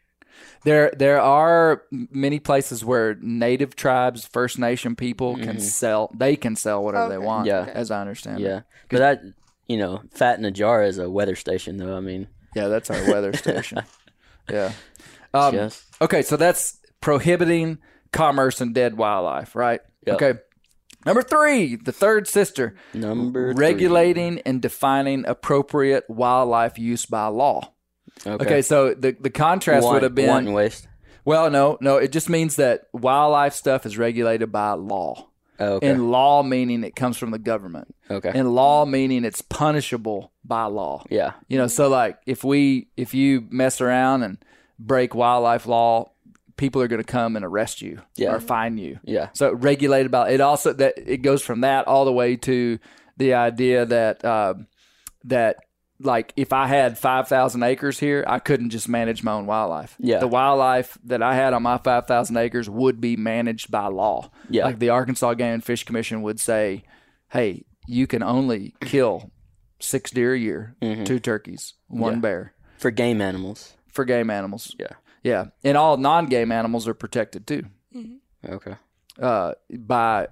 [0.64, 6.12] There, there are many places where native tribes, First Nation people can sell.
[6.16, 7.48] They can sell whatever they want.
[7.48, 7.68] Mm-hmm.
[7.68, 7.74] Yeah.
[7.74, 8.40] as I understand.
[8.40, 8.58] yeah.
[8.58, 8.64] it.
[8.90, 9.22] But that,
[9.68, 11.96] you know, fat in a jar is a weather station, though.
[11.96, 13.84] I mean, yeah, that's our weather station.
[14.48, 14.74] Yeah.
[15.34, 15.84] Um, yes.
[16.00, 17.80] Okay, so that's prohibiting
[18.12, 19.82] commerce and dead wildlife, right?
[20.06, 20.16] Yep.
[20.22, 20.40] Okay.
[21.04, 23.60] Number three, the third sister, Number three.
[23.60, 27.74] regulating and defining appropriate wildlife use by law.
[28.26, 28.46] Okay.
[28.46, 30.88] Okay, so the the contrast Want- would have been wanton waste.
[31.26, 35.28] well, no, no, it just means that wildlife stuff is regulated by law.
[35.60, 35.88] Oh, okay.
[35.90, 37.96] And law meaning it comes from the government.
[38.12, 38.32] Okay.
[38.34, 41.04] And law meaning it's punishable by law.
[41.10, 41.32] yeah.
[41.48, 44.38] You know, so like if we if you mess around and
[44.80, 46.12] break wildlife law,
[46.58, 48.34] people are going to come and arrest you Yeah.
[48.34, 49.00] or fine you.
[49.04, 49.30] Yeah.
[49.34, 52.78] So regulated by it also that it goes from that all the way to
[53.18, 54.56] the idea that uh,
[55.24, 55.58] that
[56.00, 59.96] like if I had five thousand acres here, I couldn't just manage my own wildlife.
[60.00, 60.20] Yeah.
[60.20, 64.30] The wildlife that I had on my five thousand acres would be managed by law.
[64.50, 64.66] Yeah.
[64.66, 66.84] Like the Arkansas Game and Fish Commission would say,
[67.30, 69.32] Hey, you can only kill
[69.80, 72.18] six deer a year, two turkeys, one Mm-hmm.
[72.18, 72.22] Yeah.
[72.22, 73.74] bear For game animals.
[73.88, 74.76] for game animals.
[74.80, 74.94] Yeah.
[75.24, 75.46] Yeah.
[75.64, 77.64] And all non game animals are protected too
[78.48, 78.76] Okay.
[79.22, 80.28] uh, by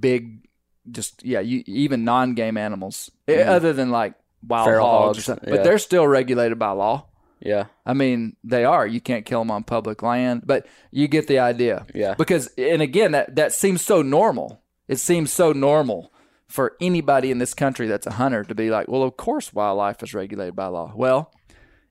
[0.00, 0.46] big,
[0.90, 4.14] just yeah, you, even non-game animals, eh, other than like
[4.46, 4.70] wild Mm-hmm.
[4.72, 5.50] Feral hogs, hogs, yeah.
[5.50, 7.06] but they're still regulated by law.
[7.40, 7.66] Yeah.
[7.86, 8.86] I mean, they are.
[8.86, 11.86] You can't kill them on public land, but you get the idea.
[11.94, 12.14] Yeah.
[12.14, 14.62] Because, and again, that that seems so normal.
[14.88, 16.12] It seems so normal
[16.48, 20.02] for anybody in this country that's a hunter to be like, well, of course, wildlife
[20.02, 20.92] is regulated by law.
[20.94, 21.32] Well,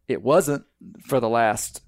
[0.08, 0.66] it wasn't
[1.08, 1.82] for the last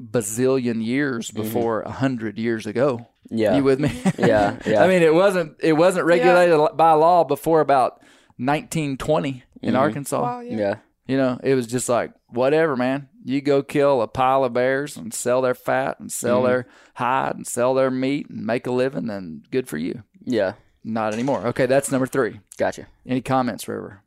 [0.00, 2.98] bazillion years before a hundred years ago.
[2.98, 3.36] Mm-hmm.
[3.36, 3.56] Yeah.
[3.56, 3.92] You with me?
[4.18, 4.82] Yeah, yeah.
[4.84, 8.02] I mean, it wasn't it wasn't regulated by law before about
[8.36, 9.76] 1920 in Mm-hmm.
[9.82, 10.22] Arkansas.
[10.22, 10.56] Wow, yeah.
[10.56, 10.74] Yeah.
[11.06, 13.08] You know, it was just like whatever, man.
[13.24, 16.46] You go kill a pile of bears and sell their fat and sell Mm-hmm.
[16.46, 20.02] their hide and sell their meat and make a living, and good for you.
[20.24, 20.54] Yeah.
[20.82, 21.46] Not anymore.
[21.48, 22.40] Okay, that's number three.
[22.58, 22.86] Gotcha.
[23.06, 24.02] Any comments, River?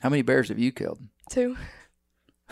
[0.00, 1.00] How many bears have you killed?
[1.30, 1.56] Two.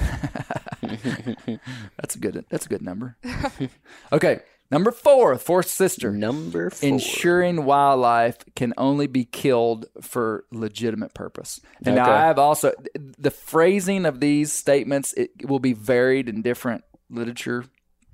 [1.96, 2.44] That's a good.
[2.50, 3.16] That's a good number.
[4.12, 6.10] okay, number four, fourth sister.
[6.12, 6.88] Number four.
[6.88, 11.60] ensuring wildlife can only be killed for legitimate purpose.
[11.84, 12.10] And Okay.
[12.10, 17.64] I have also the phrasing of these statements it will be varied in different literature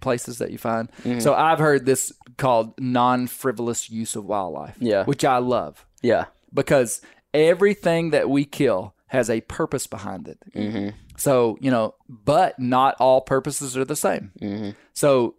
[0.00, 0.90] places that you find.
[1.04, 1.20] Mm-hmm.
[1.20, 5.04] So I've heard this called non-frivolous use of wildlife, Yeah.
[5.04, 6.24] which I love Yeah.
[6.52, 7.00] because
[7.32, 10.38] everything that we kill has a purpose behind it.
[10.54, 10.96] Mm-hmm.
[11.16, 14.32] So, you know, but not all purposes are the same.
[14.40, 14.70] Mm-hmm.
[14.94, 15.36] So,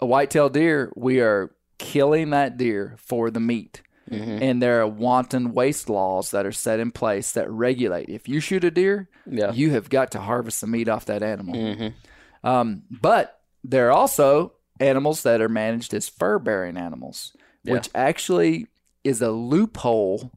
[0.00, 3.82] a white-tailed deer, we are killing that deer for the meat.
[4.10, 4.42] Mm-hmm.
[4.42, 8.08] And there are wanton waste laws that are set in place that regulate.
[8.08, 9.52] If you shoot a deer, Yeah.
[9.52, 11.54] you have got to harvest the meat off that animal.
[11.54, 12.46] Mm-hmm.
[12.46, 18.66] Um, but there are also animals that are managed as fur bearing animals, which actually
[19.04, 20.32] is a loophole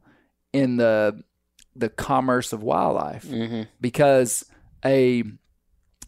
[0.51, 1.23] in the
[1.75, 3.63] the commerce of wildlife Mm-hmm.
[3.81, 4.45] because
[4.85, 5.23] a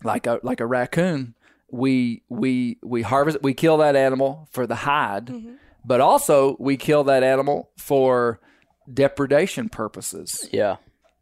[0.04, 1.34] like a like a raccoon
[1.71, 5.34] we we we harvest we kill that animal for the hide
[5.84, 8.39] but also we kill that animal for
[8.91, 10.78] depredation purposes Yeah.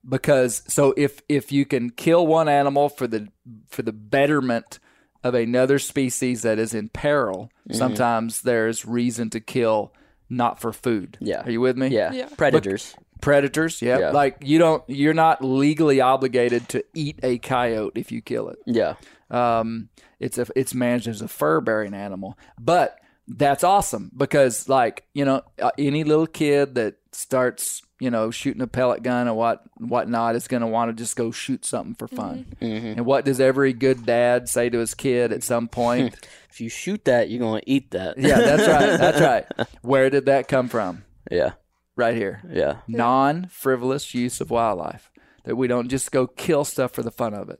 [0.07, 3.29] because so if if you can kill one animal for the
[3.69, 4.79] for the betterment
[5.23, 7.77] of another species that is in peril Mm-hmm.
[7.77, 9.93] sometimes there's reason to kill
[10.29, 11.43] not for food Yeah.
[11.45, 12.11] are you with me Yeah.
[12.11, 12.27] Yeah.
[12.35, 12.93] Predators.
[13.21, 13.99] predators yeah.
[13.99, 14.11] Yeah.
[14.11, 18.57] like you don't you're not legally obligated to eat a coyote if you kill it
[18.65, 18.95] yeah.
[19.31, 19.87] um
[20.23, 25.25] it's a it's managed as a fur bearing animal but that's awesome because like you
[25.25, 29.63] know uh, any little kid that starts you know shooting a pellet gun or what
[29.77, 33.39] whatnot is going to want to just go shoot something for fun and what does
[33.39, 36.15] every good dad say to his kid at some point
[36.53, 38.17] If you shoot that, you're gonna eat that.
[38.19, 39.21] yeah that's right that's
[39.59, 41.53] right where did that come from Yeah.
[41.95, 42.77] right here Yeah.
[42.87, 45.09] non frivolous use of wildlife.
[45.45, 47.59] That we don't just go kill stuff for the fun of it.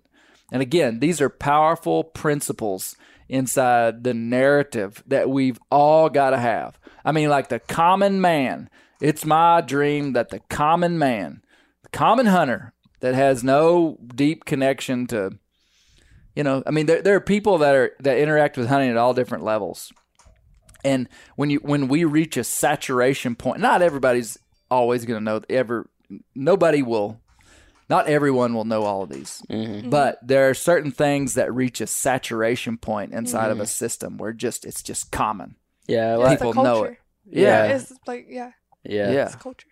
[0.54, 2.96] And again, these are powerful principles
[3.28, 6.80] inside the narrative that we've all got to have.
[7.04, 8.70] I mean, like the common man.
[9.02, 11.42] It's my dream that the common man,
[11.82, 15.32] the common hunter that has no deep connection to,
[16.36, 18.98] you know, I mean, there, there are people that are that interact with hunting at
[18.98, 19.92] all different levels.
[20.86, 24.38] And when you when we reach a saturation point, not everybody's
[24.70, 25.90] always going to know ever.
[26.36, 27.20] Nobody will.
[27.90, 29.44] Not everyone will know all of these,
[29.86, 34.34] but there are certain things that reach a saturation point inside of a system where
[34.34, 35.56] just it's just common.
[35.88, 36.12] Yeah.
[36.12, 36.98] Yeah, Like, it's a People know it.
[37.26, 38.52] Yeah, It's like yeah,
[38.84, 39.12] yeah.
[39.12, 39.26] yeah.
[39.26, 39.68] it's culture.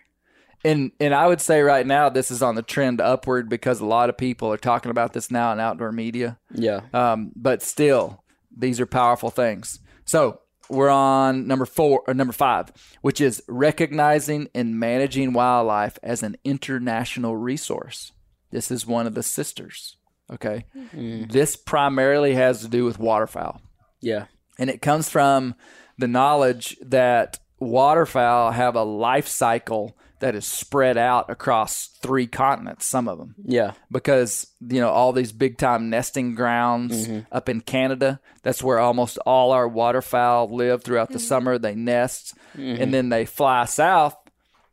[0.64, 3.86] And and I would say right now this is on the trend upward because a
[3.86, 6.38] lot of people are talking about this now in outdoor media.
[6.54, 6.82] Yeah.
[6.94, 8.24] Um, but still,
[8.56, 9.80] these are powerful things.
[10.06, 10.42] So
[10.72, 16.38] we're on number four or number five, which is recognizing and managing wildlife as an
[16.44, 18.12] international resource.
[18.52, 19.98] This is one of the sisters.
[20.32, 20.66] Okay.
[20.96, 21.32] Mm.
[21.32, 23.62] This primarily has to do with waterfowl.
[24.00, 24.26] Yeah.
[24.58, 25.56] And it comes from
[25.98, 32.86] the knowledge that waterfowl have a life cycle that is spread out across three continents,
[32.86, 33.36] some of them.
[33.44, 33.74] Yeah.
[33.92, 37.22] Because, you know, all these big time nesting grounds mm-hmm.
[37.32, 41.28] up in Canada, that's where almost all our waterfowl live throughout the mm-hmm.
[41.28, 41.58] summer.
[41.58, 42.92] They nest and mm-hmm.
[42.92, 44.16] then they fly south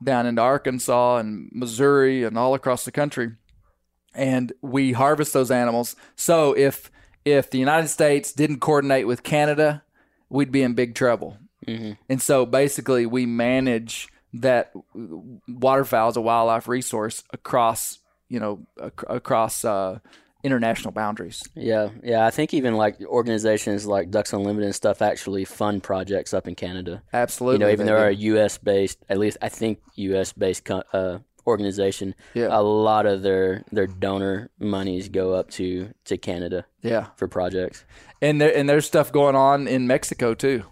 [0.02, 3.32] down into Arkansas and Missouri and all across the country.
[4.14, 5.96] And we harvest those animals.
[6.14, 6.90] So if
[7.24, 9.82] if the United States didn't coordinate with Canada,
[10.30, 11.36] we'd be in big trouble.
[12.08, 14.72] And so basically, we manage that
[15.48, 19.98] waterfowl is a wildlife resource across, you know, ac- across uh,
[20.44, 21.42] international boundaries.
[21.54, 22.26] Yeah, yeah.
[22.26, 26.54] I think even like organizations like Ducks Unlimited and stuff actually fund projects up in
[26.54, 27.02] Canada.
[27.12, 28.58] Absolutely, You know, even though they're a U.S.
[28.58, 30.32] based, at least I think U.S.
[30.32, 32.48] based co- uh, organization, Yeah.
[32.50, 37.84] a lot of their their donor monies go up to to Canada yeah, for projects.
[38.20, 40.64] and there, and there's stuff going on in Mexico too.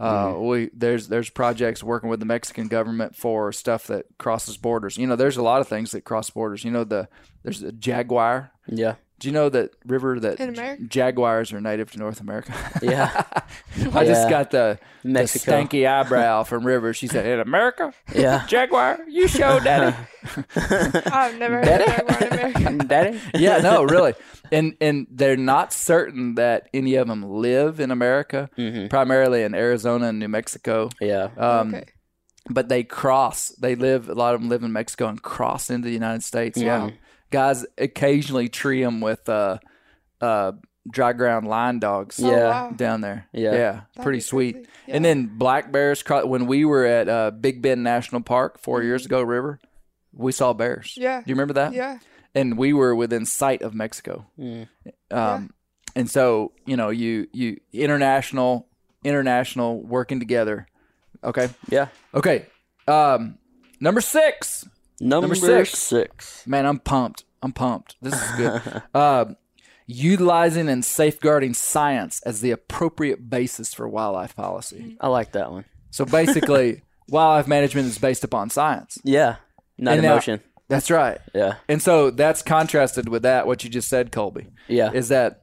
[0.00, 0.46] Uh, Mm-hmm.
[0.48, 4.96] we there's there's projects working with the Mexican government for stuff that crosses borders.
[4.98, 6.64] You know, there's a lot of things that cross borders.
[6.64, 7.08] You know, the
[7.44, 8.50] there's a jaguar.
[8.66, 12.52] Yeah, Do you know that river that jaguars are native to North America?
[12.82, 13.22] yeah,
[13.92, 15.52] I just got the, the Mexico.
[15.52, 16.92] stanky eyebrow from River.
[16.92, 18.46] She said, "In America, yeah.
[18.48, 19.94] jaguar, you show daddy."
[20.56, 22.84] I've never heard of Jaguar in America.
[22.86, 23.20] Daddy.
[23.34, 24.14] yeah, no, really.
[24.52, 28.48] And and they're not certain that any of them live in America,
[28.90, 30.90] primarily in Arizona and New Mexico.
[31.00, 31.84] Yeah, Um, okay.
[32.50, 33.48] But they cross.
[33.58, 34.08] They live.
[34.10, 36.58] A lot of them live in Mexico and cross into the United States.
[36.58, 36.90] Yeah,
[37.30, 39.58] guys occasionally tree them with uh,
[40.20, 40.52] uh,
[40.90, 42.20] dry ground line dogs.
[42.22, 42.50] Oh, Yeah.
[42.50, 42.70] wow.
[42.76, 43.26] down there.
[43.32, 43.52] Yeah.
[43.52, 44.54] yeah, That'd pretty sweet.
[44.56, 44.68] crazy.
[44.88, 46.04] And then black bears.
[46.06, 49.58] When we were at uh, Big Bend National Park 4 years ago, River,
[50.12, 50.88] we saw bears.
[50.92, 51.02] Mm-hmm.
[51.02, 51.18] Yeah.
[51.20, 51.72] do you remember that?
[51.72, 51.98] Yeah.
[52.34, 54.26] And we were within sight of Mexico.
[55.10, 55.50] Um,
[55.96, 58.68] and so you know, you you international
[59.04, 60.66] international working together.
[61.22, 61.88] Okay, yeah.
[62.14, 62.46] okay.
[62.86, 63.38] Um,
[63.80, 64.66] number six,
[65.00, 65.70] Number, six.
[65.78, 66.46] six.
[66.46, 67.24] man, I'm pumped.
[67.42, 67.96] I'm pumped.
[68.02, 68.82] This is good.
[68.94, 69.36] um,
[69.86, 74.96] utilizing and safeguarding science as the appropriate basis for wildlife policy.
[75.00, 75.64] I like that one.
[75.90, 78.98] So basically, wildlife management is based upon science.
[79.04, 79.36] Yeah,
[79.78, 80.40] not And now- emotion.
[80.68, 81.18] That's right.
[81.34, 84.46] yeah, And so that's contrasted with that, what you just said, Colby.
[84.68, 85.42] yeah, is that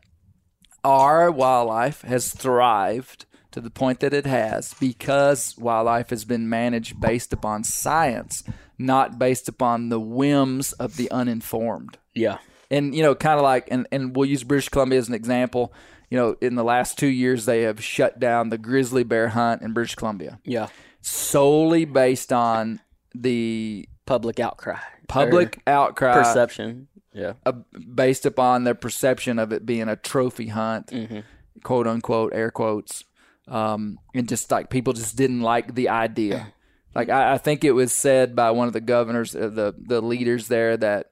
[0.83, 6.99] our wildlife has thrived to the point that it has because wildlife has been managed
[6.99, 8.43] based upon science,
[8.77, 11.97] not based upon the whims of the uninformed.
[12.15, 12.37] yeah,
[12.71, 15.73] And you know, kind of like, and and we'll use British Columbia as an example.
[16.09, 19.61] You know, in the last two years, they have shut down the grizzly bear hunt
[19.61, 20.67] in British Columbia yeah.
[20.99, 22.81] solely based on
[23.15, 24.79] the Public outcry,
[25.11, 26.87] public outcry perception.
[27.13, 27.51] Yeah, uh,
[27.93, 31.19] based upon their perception of it being a trophy hunt, Mm-hmm.
[31.63, 33.03] quote unquote, air quotes,
[33.47, 36.53] um, and just like people just didn't like the idea.
[36.93, 40.01] Like I, I think it was said by one of the governors, uh, the the
[40.01, 41.11] leaders there, that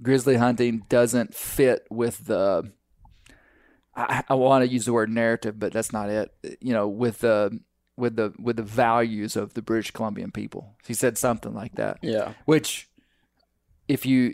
[0.00, 2.70] grizzly hunting doesn't fit with the.
[3.96, 6.30] I, I want to use the word narrative, but that's not it.
[6.60, 7.58] You know, with the
[7.96, 10.76] with the with the values of the British Columbian people.
[10.86, 12.88] He said something like that yeah, which
[13.88, 14.32] if you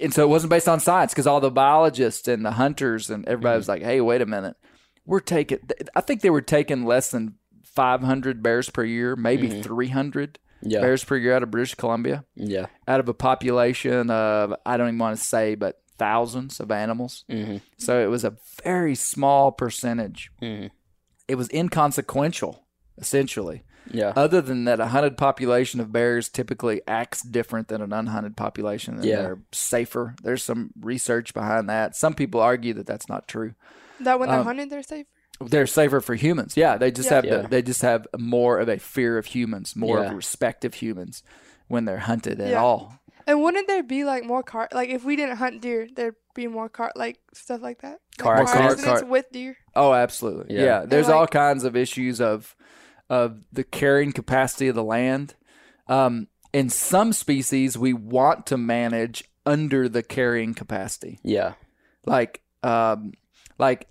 [0.00, 3.26] and so it wasn't based on science because all the biologists and the hunters and
[3.26, 3.58] everybody Mm-hmm.
[3.60, 4.56] was like hey wait a minute
[5.06, 5.58] we're taking
[5.94, 10.70] i think they were taking less than 500 bears per year maybe 300 Mm-hmm.
[10.70, 14.76] yeah, bears per year out of british columbia yeah, out of a population of i
[14.76, 17.56] don't even want to say but thousands of animals mm-hmm.
[17.78, 20.70] so it was a very small percentage Mhm.
[21.28, 22.64] it was inconsequential
[22.98, 27.90] essentially yeah, other than that, a hunted population of bears typically acts different than an
[27.90, 28.94] unhunted population.
[28.96, 29.16] And Yeah.
[29.22, 30.14] they're safer.
[30.22, 31.96] There's some research behind that.
[31.96, 33.54] Some people argue that that's not true.
[34.00, 35.08] That when they're Um, hunted, they're safer.
[35.40, 36.56] They're safer for humans.
[36.56, 37.14] Yeah, they just Yeah.
[37.16, 37.36] have Yeah.
[37.42, 40.12] The, they just have more of a fear of humans, more of Yeah.
[40.12, 41.22] a respect of humans
[41.68, 42.60] when they're hunted at Yeah.
[42.62, 43.00] all.
[43.26, 44.68] And wouldn't there be like more car?
[44.72, 47.98] Like if we didn't hunt deer, there'd be more car, like stuff like that.
[48.18, 48.72] Car like car accidents.
[48.82, 49.56] accidents Car- with deer.
[49.74, 50.56] Oh, absolutely.
[50.56, 50.64] Yeah.
[50.64, 50.84] Yeah.
[50.86, 52.54] There's like- all kinds of issues of
[53.12, 55.34] of the carrying capacity of the land.
[55.86, 61.20] Um, in some species, we want to manage under the carrying capacity.
[61.22, 61.52] yeah,
[62.06, 63.12] like um
[63.58, 63.88] like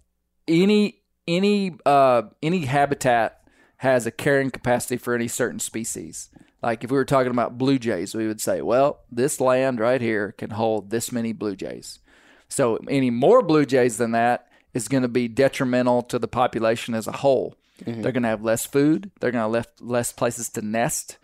[0.47, 3.41] any any uh any habitat
[3.77, 6.29] has a carrying capacity for any certain species
[6.63, 10.01] like if we were talking about blue jays we would say well this land right
[10.01, 11.99] here can hold this many blue jays
[12.47, 16.93] so any more blue jays than that is going to be detrimental to the population
[16.93, 17.55] as a whole
[17.85, 21.17] they're going to have less food they're going to have less, places to nest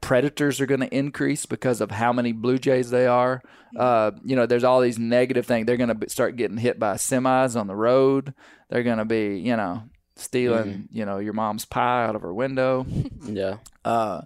[0.00, 3.42] predators are going to increase because of how many blue jays they are.
[3.76, 5.66] Uh, you know, there's all these negative things.
[5.66, 8.32] They're going to start getting hit by semis on the road.
[8.70, 9.82] They're going to be, you know,
[10.16, 12.86] stealing, you know, your mom's pie out of her window.
[13.26, 13.56] Yeah.
[13.84, 14.22] Uh,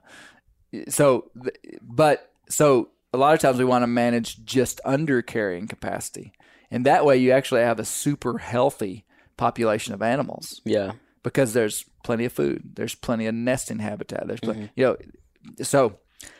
[0.88, 5.66] so, th- but so a lot of times we want to manage just under carrying
[5.68, 6.32] capacity,
[6.70, 9.04] and that way you actually have a super healthy
[9.36, 10.92] population of animals Yeah.
[11.22, 14.80] Because there's plenty of food, there's plenty of nesting habitat, there's plenty, mm-hmm.
[14.80, 14.96] you know,
[15.62, 15.98] so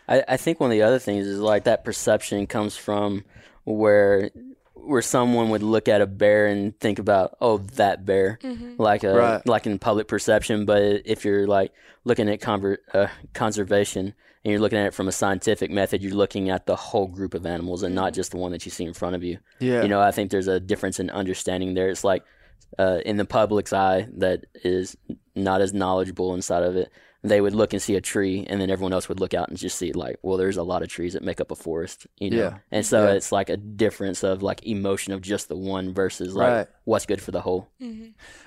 [0.09, 3.25] I, I think one of the other things is like that perception comes from
[3.65, 4.31] where
[4.75, 8.39] where someone would look at a bear and think about oh that bear.
[8.43, 8.83] Mm-hmm.
[8.83, 9.47] Like a Right.
[9.47, 11.73] like in public perception but if you're like
[12.05, 14.15] looking at conver- uh, conservation
[14.45, 17.35] and you're looking at it from a scientific method you're looking at the whole group
[17.35, 18.17] of animals and not mm-hmm.
[18.17, 19.39] just the one that you see in front of you.
[19.61, 19.83] Yeah.
[19.83, 21.89] you know i think there's a difference in understanding there.
[21.89, 22.25] It's like
[22.79, 24.97] uh, in the public's eye that is
[25.35, 26.91] not as knowledgeable inside of it
[27.25, 29.57] they would look and see a tree and then everyone else would look out and
[29.57, 32.31] just see like well there's a lot of trees that make up a forest you
[32.31, 32.59] know Yeah.
[32.73, 33.13] and so Yeah.
[33.13, 36.67] it's like a difference of like emotion of just the one versus like Right.
[36.85, 37.69] what's good for the whole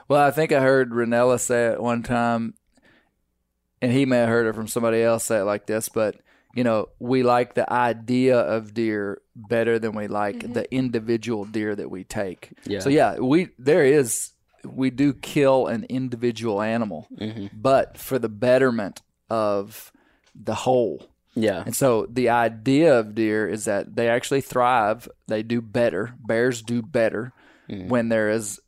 [0.09, 2.55] Well, I think I heard Rinella say it one time,
[3.81, 6.15] and he may have heard it from somebody else say it like this, but
[6.55, 10.53] you know, we like the idea of deer better than we like mm-hmm.
[10.53, 12.53] the individual deer that we take.
[12.65, 12.79] Yeah.
[12.79, 14.31] So yeah, we there is
[14.63, 17.47] we do kill an individual animal, mm-hmm.
[17.53, 19.91] but for the betterment of
[20.33, 21.05] the whole.
[21.35, 25.09] yeah And so the idea of deer is that they actually thrive.
[25.27, 26.15] They do better.
[26.25, 27.33] Bears do better
[27.69, 27.89] mm-hmm.
[27.89, 28.61] when there is,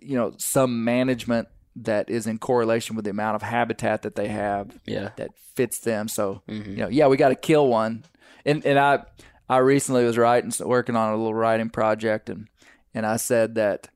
[0.00, 4.28] you know, some management that is in correlation with the amount of habitat that they
[4.28, 5.10] have Yeah.
[5.16, 6.08] that fits them.
[6.08, 6.70] So, mm-hmm.
[6.70, 8.04] you know, yeah, we got to kill one.
[8.44, 9.04] And and I
[9.48, 12.48] I recently was writing working on a little writing project and
[12.94, 13.88] and I said that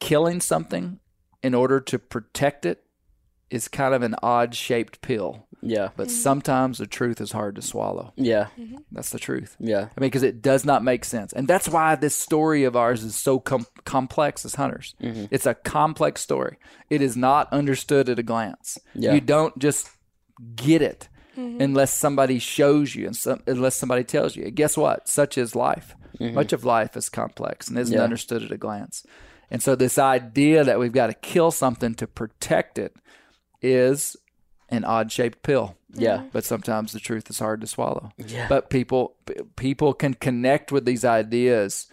[0.00, 1.00] killing something
[1.42, 2.82] in order to protect it
[3.50, 5.45] is kind of an odd shaped pill.
[5.68, 6.16] Yeah But mm-hmm.
[6.16, 8.12] sometimes the truth is hard to swallow.
[8.16, 8.76] yeah mm-hmm.
[8.92, 9.56] That's the truth.
[9.58, 11.32] yeah I mean, because it does not make sense.
[11.32, 14.94] And that's why this story of ours is so com- complex as hunters.
[15.02, 15.26] Mm-hmm.
[15.30, 16.56] It's a complex story.
[16.90, 18.78] It is not understood at a glance.
[18.94, 19.14] Yeah.
[19.14, 19.90] You don't just
[20.54, 21.08] get it
[21.38, 24.44] unless somebody shows you and some, unless somebody tells you.
[24.46, 25.06] And guess what?
[25.08, 25.94] Such is life.
[26.18, 28.02] Much of life is complex and isn't Yeah.
[28.02, 29.04] understood at a glance.
[29.50, 32.94] And so, this idea that we've got to kill something to protect it
[33.62, 34.16] is
[34.68, 38.12] an odd shaped pill yeah but sometimes the truth is hard to swallow.
[38.18, 38.48] Yeah.
[38.48, 39.16] But people
[39.56, 41.86] people can connect with these ideas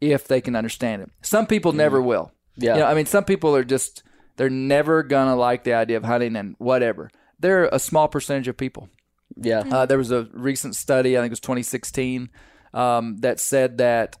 [0.00, 1.10] if they can understand it.
[1.22, 2.30] Some people never will.
[2.56, 2.74] Yeah.
[2.74, 4.02] You know, I mean, some people are just
[4.36, 7.10] they're never gonna like the idea of hunting and whatever.
[7.40, 8.88] They're a small percentage of people.
[9.36, 12.30] yeah Uh, there was a recent study, I think it was 2016,
[12.74, 14.16] um, that said that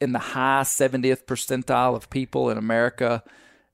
[0.00, 3.22] in the high 70th percentile of people in America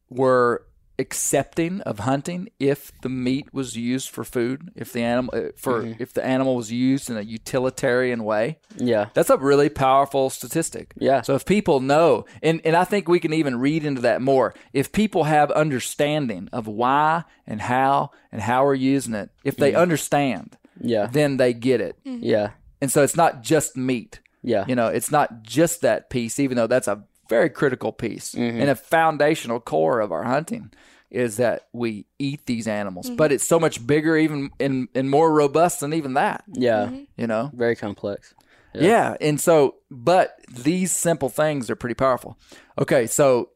[0.08, 0.64] were
[1.02, 5.82] accepting of hunting if the meat was used for food, if the animal uh, for
[5.82, 6.02] mm-hmm.
[6.02, 8.58] if the animal was used in a utilitarian way.
[8.76, 10.94] yeah That's a really powerful statistic.
[10.96, 11.20] Yeah.
[11.20, 14.54] So if people know, and, and I think we can even read into that more,
[14.72, 19.72] if people have understanding of why and how and how we're using it, if they
[19.72, 19.82] mm-hmm.
[19.82, 21.96] understand, yeah then they get it.
[22.06, 22.24] Mm-hmm.
[22.24, 22.50] yeah
[22.80, 24.20] And so it's not just meat.
[24.42, 28.34] yeah You know, it's not just that piece, even though that's a very critical piece
[28.34, 30.70] and a foundational core of our hunting
[31.12, 33.10] is that we eat these animals.
[33.10, 33.34] But mm-hmm.
[33.34, 36.42] it's so much bigger, even and, and more robust than even that.
[36.52, 37.02] yeah mm-hmm.
[37.16, 37.50] You know?
[37.54, 38.34] very complex
[38.74, 39.16] Yeah.
[39.20, 42.38] And so, but these simple things are pretty powerful.
[42.78, 43.06] Okay.
[43.06, 43.50] So,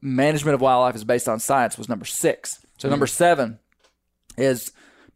[0.00, 2.64] management of wildlife is based on science was number six.
[2.78, 2.90] So, mm-hmm.
[2.90, 3.58] number seven
[4.38, 4.72] is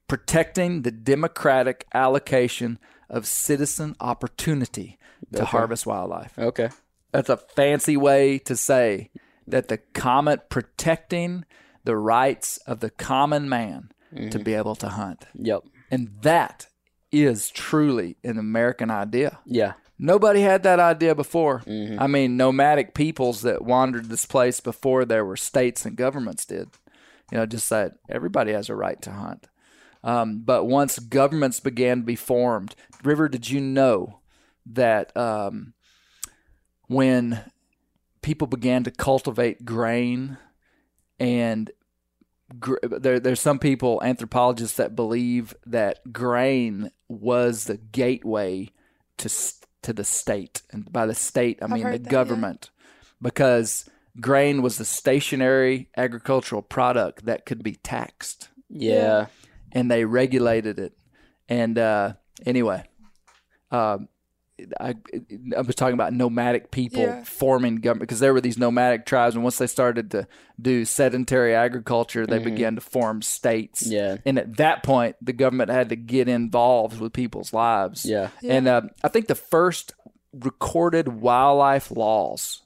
[0.08, 2.78] protecting the democratic allocation
[3.08, 4.98] of citizen opportunity
[5.32, 6.38] to harvest wildlife.
[6.38, 6.68] okay
[7.12, 9.10] That's a fancy way to say
[9.46, 11.44] that the common protecting
[11.84, 13.90] the rights of the common man
[14.30, 15.24] to be able to hunt.
[15.34, 16.66] yep And that
[17.10, 19.38] is truly an American idea.
[19.46, 21.62] yeah Nobody had that idea before.
[21.68, 26.70] I mean, nomadic peoples that wandered this place before there were states and governments did.
[27.30, 29.46] You know, just that everybody has a right to hunt.
[30.02, 32.74] Um, but once governments began to be formed,
[33.04, 34.18] River, did you know
[34.66, 35.74] that um,
[36.88, 37.40] when
[38.22, 40.38] people began to cultivate grain
[41.18, 41.70] and
[42.58, 48.68] gr- there, there's some people anthropologists that believe that grain was the gateway
[49.18, 49.28] to
[49.82, 50.62] to the state.
[50.70, 52.10] And by the state I mean the heard that, yeah.
[52.10, 52.70] government.
[53.20, 53.88] Because
[54.20, 58.48] grain was a stationary agricultural product that could be taxed.
[58.68, 59.26] Yeah.
[59.72, 60.96] And they regulated it.
[61.48, 62.14] And uh,
[62.46, 62.84] anyway
[63.72, 64.08] um,
[64.80, 64.94] I,
[65.56, 67.24] I was talking about nomadic people Yeah.
[67.24, 70.26] forming government because there were these nomadic tribes, and once they started to
[70.60, 73.86] do sedentary agriculture, they began to form states.
[73.86, 74.16] Yeah.
[74.24, 78.04] and at that point, the government had to get involved with people's lives.
[78.04, 78.28] Yeah.
[78.48, 79.94] and uh, I think the first
[80.32, 82.62] recorded wildlife laws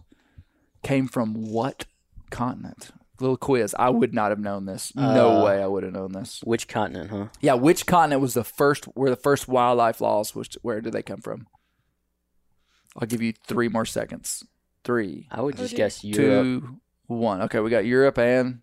[0.82, 1.84] came from what
[2.30, 2.90] continent?
[3.18, 3.74] little quiz.
[3.78, 4.94] I would not have known this.
[4.94, 6.42] No Uh, way I would have known this.
[6.44, 7.28] Which continent, huh?
[7.40, 8.86] Yeah, which continent was the first?
[8.94, 10.34] Were the first wildlife laws?
[10.34, 11.47] Which where did they come from?
[12.99, 14.44] I'll give you three more seconds.
[14.84, 15.86] Three, I would just dear.
[15.86, 16.44] guess Europe.
[16.44, 17.42] two, one.
[17.42, 18.61] Okay, we got Europe and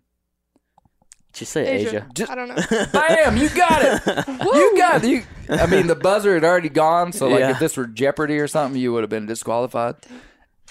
[1.32, 1.88] Did you say Asia.
[1.88, 2.06] Asia?
[2.14, 2.86] Just- I don't know.
[2.92, 4.28] bam, you got it.
[4.40, 5.08] you got it.
[5.10, 7.50] You, I mean, the buzzer had already gone, so like Yeah.
[7.50, 9.96] if this were Jeopardy or something, you would have been disqualified.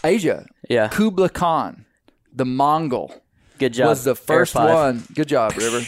[0.03, 0.87] Asia, Yeah.
[0.89, 1.85] Kublai Khan,
[2.33, 3.13] the Mongol.
[3.59, 3.87] Good job.
[3.89, 4.73] was the Air first five.
[4.73, 5.03] one.
[5.13, 5.81] Good job, River.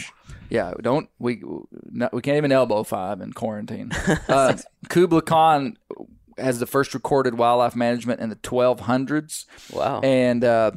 [0.48, 1.42] Yeah, don't we?
[1.90, 3.90] Not, we can't even elbow five in quarantine.
[4.28, 4.56] Uh,
[4.88, 5.76] Kublai Khan
[6.38, 10.00] has the first recorded wildlife management in the 1200s, Wow.
[10.02, 10.70] and uh,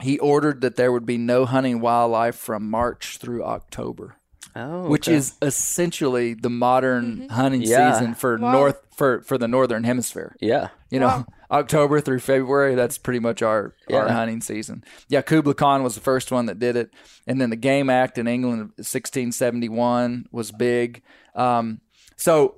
[0.00, 4.16] he ordered that there would be no hunting wildlife from March through October,
[4.56, 7.92] oh, which is essentially the modern hunting Yeah.
[7.92, 8.52] season for Wow.
[8.52, 10.34] north for for the northern hemisphere.
[10.40, 10.68] yeah.
[10.90, 11.26] You know, Wow.
[11.50, 14.84] October through February, that's pretty much our, our hunting season.
[15.08, 16.90] Yeah, Kublai Khan was the first one that did it.
[17.26, 21.02] And then the Game Act in England 1671 was big.
[21.34, 21.80] Um,
[22.16, 22.56] so,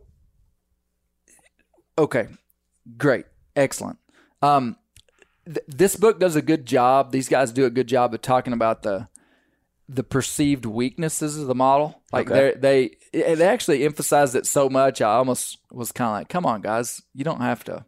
[1.98, 2.28] okay,
[2.96, 3.26] great,
[3.56, 3.98] excellent.
[4.42, 4.76] Um,
[5.46, 7.12] th- this book does a good job.
[7.12, 9.08] These guys do a good job of talking about the
[9.88, 12.00] the perceived weaknesses of the model.
[12.12, 12.54] Like Okay.
[12.60, 15.00] they they it actually emphasize it so much.
[15.00, 17.84] I almost was kind of like, "Come on, guys, you don't have to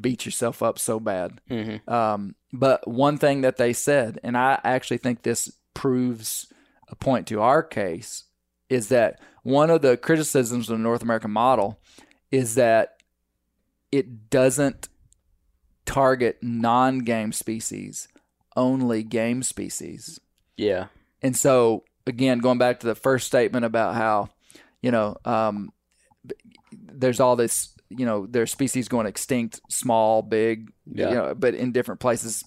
[0.00, 1.88] beat yourself up so bad." Mm-hmm.
[1.92, 6.52] Um, but one thing that they said, and I actually think this proves
[6.88, 8.24] a point to our case,
[8.68, 11.78] is that one of the criticisms of the North American model
[12.32, 12.93] is that
[13.96, 14.88] it doesn't
[15.86, 18.08] target non-game species,
[18.56, 20.18] only game species.
[20.56, 20.86] Yeah.
[21.22, 24.30] And so, again, going back to the first statement about how,
[24.82, 25.72] you know, um,
[26.72, 31.08] there's all this, you know, there's species going extinct, small, big, Yeah.
[31.10, 32.44] you know, but in different places.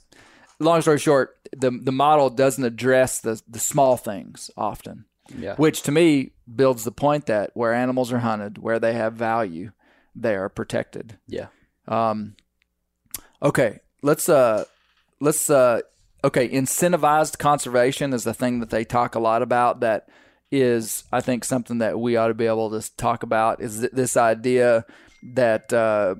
[0.59, 5.05] Long story short, the the model doesn't address the the small things often,
[5.37, 5.55] Yeah.
[5.55, 9.71] which to me builds the point that where animals are hunted, where they have value,
[10.20, 11.18] they are protected.
[11.28, 11.47] Yeah.
[11.88, 12.36] Um,
[13.41, 14.65] okay, let's uh,
[15.20, 15.82] let's uh,
[16.24, 16.49] okay.
[16.49, 19.80] Incentivized conservation is the thing that they talk a lot about.
[19.82, 20.07] That
[20.51, 23.61] is, I think, something that we ought to be able to talk about.
[23.61, 24.86] Is th- this idea
[25.34, 26.15] that uh,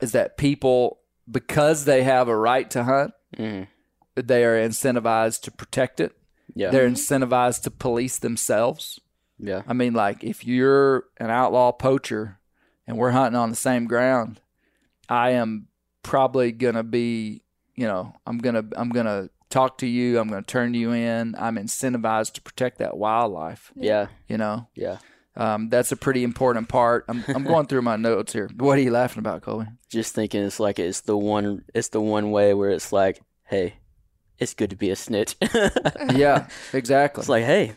[0.00, 0.98] is that people
[1.30, 3.68] because they have a right to hunt, Mhm.
[4.16, 6.12] they are incentivized to protect it.
[6.54, 6.70] Yeah.
[6.70, 8.98] They're incentivized to police themselves.
[9.38, 9.62] yeah.
[9.68, 12.39] I mean, like if you're an outlaw poacher
[12.90, 14.40] and we're hunting on the same ground,
[15.08, 15.68] I am
[16.02, 17.42] probably gonna be,
[17.76, 20.18] you know, I'm gonna I'm gonna talk to you.
[20.18, 21.34] I'm gonna turn you in.
[21.38, 23.72] I'm incentivized to protect that wildlife.
[23.76, 24.08] Yeah.
[24.28, 24.98] You know, Yeah.
[25.36, 27.04] um, that's a pretty important part.
[27.08, 28.48] I'm I'm going through my notes here.
[28.56, 29.66] What are you laughing about, Colby?
[29.88, 33.74] Just thinking it's like it's the one it's the one way where it's like, hey,
[34.38, 35.36] it's good to be a snitch.
[36.14, 37.20] yeah, exactly.
[37.20, 37.76] It's like, hey,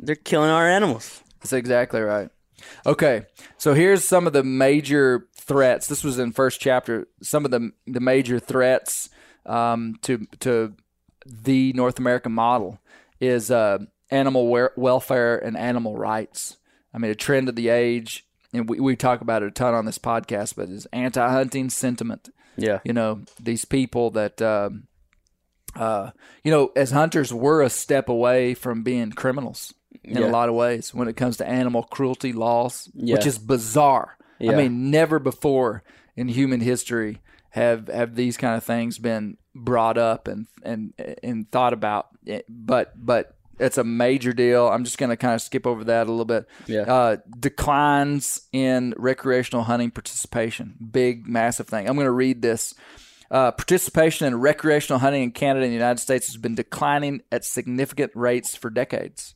[0.00, 1.22] they're killing our animals.
[1.40, 2.28] That's exactly right.
[2.86, 3.24] Okay,
[3.58, 5.86] so here's some of the major threats.
[5.86, 7.06] This was in first chapter.
[7.22, 9.08] Some of the the major threats
[9.46, 10.74] um, to to
[11.26, 12.78] the North American model
[13.20, 13.78] is uh,
[14.10, 16.56] animal wer- welfare and animal rights.
[16.94, 19.74] I mean, a trend of the age, and we, we talk about it a ton
[19.74, 22.80] on this podcast, but is anti-hunting sentiment Yeah.
[22.84, 24.88] you know these people that um,
[25.76, 26.10] uh,
[26.42, 29.72] you know as hunters we're a step away from being criminals
[30.04, 33.14] in a lot of ways when it comes to animal cruelty laws Yeah.
[33.16, 34.52] which is bizarre Yeah.
[34.52, 35.82] i mean never before
[36.16, 37.20] in human history
[37.50, 42.08] have have these kind of things been brought up and and and thought about
[42.48, 44.68] but but it's a major deal.
[44.68, 46.46] I'm just going to kind of skip over that a little bit.
[46.66, 46.80] Yeah.
[46.90, 50.76] Uh, declines in recreational hunting participation.
[50.90, 51.86] Big, massive thing.
[51.86, 52.74] I'm going to read this.
[53.30, 57.44] Uh, participation in recreational hunting in Canada and the United States has been declining at
[57.44, 59.34] significant rates for decades.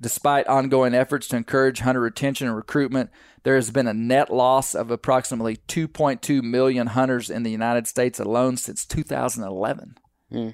[0.00, 3.10] Despite ongoing efforts to encourage hunter retention and recruitment,
[3.42, 8.18] there has been a net loss of approximately 2.2 million hunters in the United States
[8.18, 9.96] alone since 2011.
[10.30, 10.48] Hmm.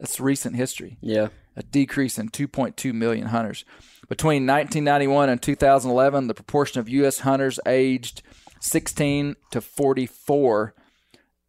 [0.00, 1.28] That's recent history Yeah.
[1.56, 3.64] a decrease in 2.2 million hunters.
[4.08, 7.20] Between 1991 and 2011, the proportion of U.S.
[7.20, 8.22] hunters aged
[8.60, 10.74] 16 to 44,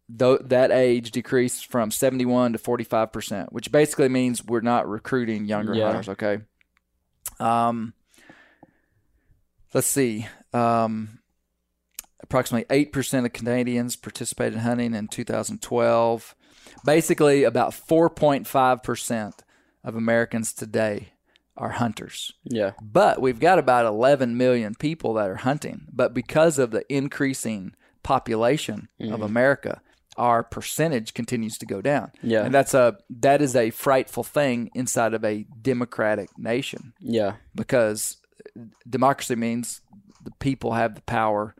[0.08, 5.44] though that age decreased from 71 to 45 percent, which basically means we're not recruiting
[5.46, 5.86] younger Yeah.
[5.86, 6.08] hunters.
[6.10, 6.40] Okay.
[7.38, 7.94] Um.
[9.72, 10.26] Let's see.
[10.52, 11.20] Um.
[12.22, 16.34] Approximately eight percent of Canadians participated in hunting in 2012.
[16.84, 19.42] Basically, about 4.5 percent
[19.82, 21.12] of Americans today
[21.56, 22.32] are hunters.
[22.44, 22.72] Yeah.
[22.80, 25.86] But we've got about 11 million people that are hunting.
[25.92, 29.82] But because of the increasing population of America,
[30.16, 32.10] our percentage continues to go down.
[32.22, 32.44] Yeah.
[32.44, 37.34] and that's a that is a frightful thing inside of a democratic nation Yeah.
[37.54, 38.16] because
[38.88, 39.80] democracy means
[40.24, 41.54] the people have the power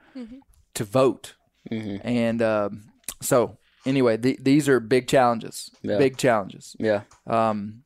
[0.74, 1.34] to vote,
[1.70, 1.96] Mm-hmm.
[2.06, 2.84] and um,
[3.20, 5.70] so anyway, the, these are big challenges.
[5.82, 5.98] Yeah.
[5.98, 6.74] Big challenges.
[6.78, 7.02] Yeah.
[7.26, 7.82] Um,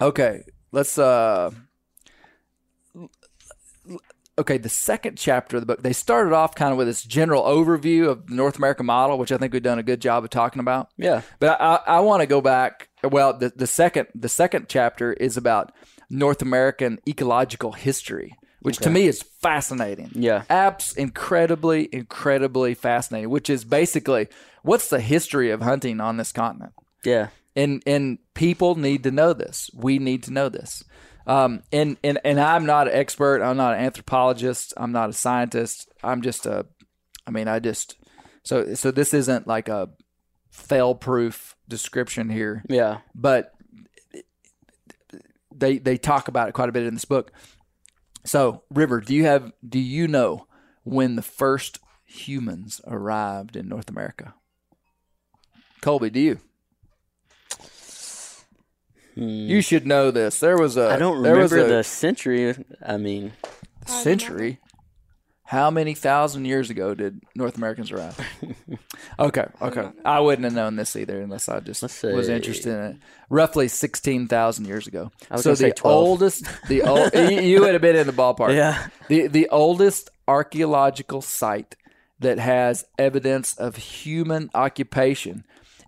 [0.00, 0.42] okay,
[0.72, 0.98] let's.
[0.98, 1.50] Uh,
[4.38, 7.42] okay, the second chapter of the book, they started off kind of with this general
[7.44, 10.30] overview of the North American model, which I think we've done a good job of
[10.30, 10.88] talking about.
[10.96, 11.22] Yeah.
[11.38, 12.88] But I, I want to go back.
[13.02, 15.72] Well, the, the second the second chapter is about
[16.10, 20.10] North American ecological history, which to me is fascinating.
[20.14, 20.42] Yeah.
[20.50, 23.30] Apps incredibly, incredibly fascinating.
[23.30, 24.28] Which is basically
[24.62, 26.72] what's the history of hunting on this continent
[27.04, 27.28] Yeah.
[27.54, 29.70] and and people need to know this.
[29.74, 30.82] We need to know this.
[31.26, 33.42] Um, and and and I'm not an expert.
[33.42, 34.74] I'm not an anthropologist.
[34.76, 35.88] I'm not a scientist.
[36.02, 36.66] I'm just a.
[37.26, 37.96] I mean, I just.
[38.42, 39.88] So so this isn't like a
[40.50, 42.98] fail-proof description here, Yeah.
[43.14, 43.52] but
[45.54, 47.32] they they talk about it quite a bit in this book.
[48.24, 50.46] So, River, do you have do you know
[50.82, 54.34] when the first humans arrived in North America?
[55.80, 56.38] Colby, do you?
[59.16, 60.40] You should know this.
[60.40, 60.98] There was a Hmm.
[60.98, 62.54] Don't there was remember a the century.
[62.84, 63.32] I mean,
[63.86, 64.58] century.
[65.46, 68.18] How many thousand years ago did North Americans arrive?
[69.18, 69.90] okay, okay.
[70.04, 72.32] I wouldn't have known this either unless I just Let's was see.
[72.32, 72.96] interested in it.
[73.28, 75.12] Roughly sixteen thousand years ago.
[75.30, 75.94] I was so gonna say the 12.
[75.96, 78.54] oldest, the old, you you would have been in the ballpark.
[78.54, 78.88] Yeah.
[79.08, 81.76] The the oldest archaeological site
[82.20, 85.44] that has evidence of human occupation.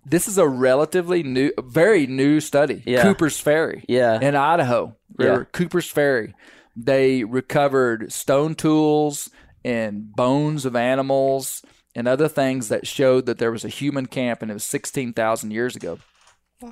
[0.09, 2.81] This is a relatively new, very new study.
[2.85, 3.01] Yeah.
[3.01, 3.83] Cooper's Ferry.
[3.89, 4.19] Yeah.
[4.21, 4.95] In Idaho.
[5.19, 5.43] Yeah.
[5.51, 6.33] Cooper's Ferry.
[6.75, 9.29] They recovered stone tools
[9.65, 11.61] and bones of animals
[11.93, 15.51] and other things that showed that there was a human camp and it was 16,000
[15.51, 15.99] years ago.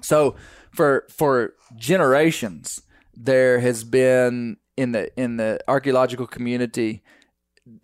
[0.02, 0.36] So
[0.72, 2.82] for for generations
[3.14, 7.04] there has been in the in the archaeological community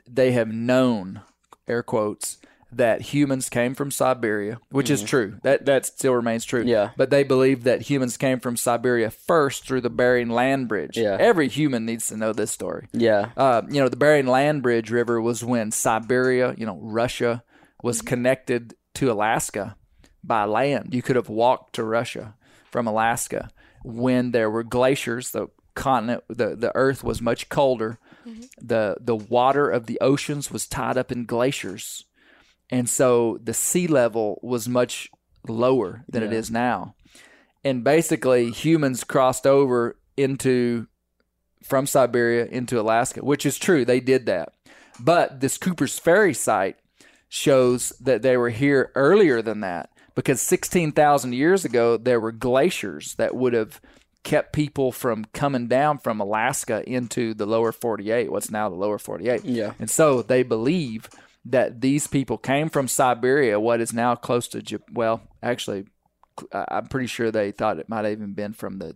[0.08, 1.22] they have known
[1.68, 2.38] air quotes
[2.74, 5.38] that humans came from Siberia, which is true.
[5.44, 6.62] That that still remains true.
[6.62, 6.70] Mm-hmm.
[6.70, 6.90] Yeah.
[6.96, 10.98] But they believe that humans came from Siberia first through the Bering Land Bridge.
[10.98, 11.18] Yeah.
[11.20, 12.88] Every human needs to know this story.
[12.94, 13.32] yeah.
[13.36, 17.44] Uh, you know, the Bering Land Bridge River was when Siberia, you know, Russia,
[17.84, 19.76] was connected to Alaska
[20.24, 20.94] by land.
[20.94, 22.36] You could have walked to Russia
[22.70, 23.50] from Alaska
[23.84, 25.32] when there were glaciers.
[25.32, 27.98] The continent, the, the Earth was much colder.
[28.62, 32.06] the The water of the oceans was tied up in glaciers,
[32.72, 35.10] and so the sea level was much
[35.48, 36.96] lower than it is now.
[37.64, 40.88] And basically, humans crossed over into
[41.64, 43.86] from Siberia into Alaska, which is true.
[43.86, 44.54] They did that.
[45.00, 46.78] But this Cooper's Ferry site
[47.30, 53.16] shows that they were here earlier than that because 16,000 years ago, there were glaciers
[53.16, 53.80] that would have
[54.24, 58.98] kept people from coming down from Alaska into the lower 48, what's now the lower
[58.98, 59.44] 48.
[59.46, 59.74] Yeah.
[59.80, 61.10] And so they believe
[61.46, 65.86] that these people came from Siberia, what is now close to, Jap- well, actually,
[66.54, 68.96] I'm pretty sure they thought it might have even been from the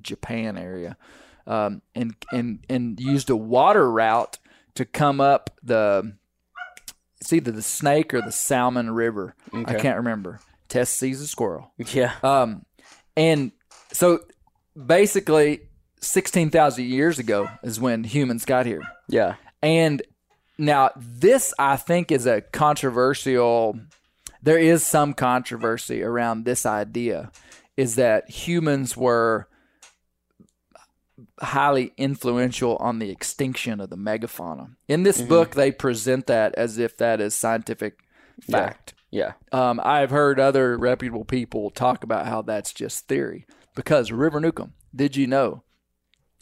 [0.00, 0.96] Japan area,
[1.46, 4.38] um, and and and used a water route
[4.74, 6.16] to come up the.
[7.20, 9.34] It's either the Snake or the Salmon River.
[9.52, 10.40] I can't remember.
[10.68, 11.72] Tess sees a squirrel.
[11.78, 12.12] Yeah.
[12.22, 12.66] Um,
[13.16, 13.52] and
[13.92, 14.20] so
[14.76, 15.60] basically,
[16.00, 18.82] sixteen thousand years ago is when humans got here.
[19.08, 19.36] Yeah.
[19.62, 20.02] And
[20.58, 23.78] now this I think is a controversial
[24.42, 27.30] there is some controversy around this idea
[27.76, 29.48] is that humans were
[31.40, 34.76] highly influential on the extinction of the megafauna.
[34.88, 38.00] In this book they present that as if that is scientific
[38.50, 38.94] fact.
[39.10, 39.32] Yeah.
[39.52, 43.46] Um, I've heard other reputable people talk about how that's just theory.
[43.74, 45.62] Because River Newcomb, did you know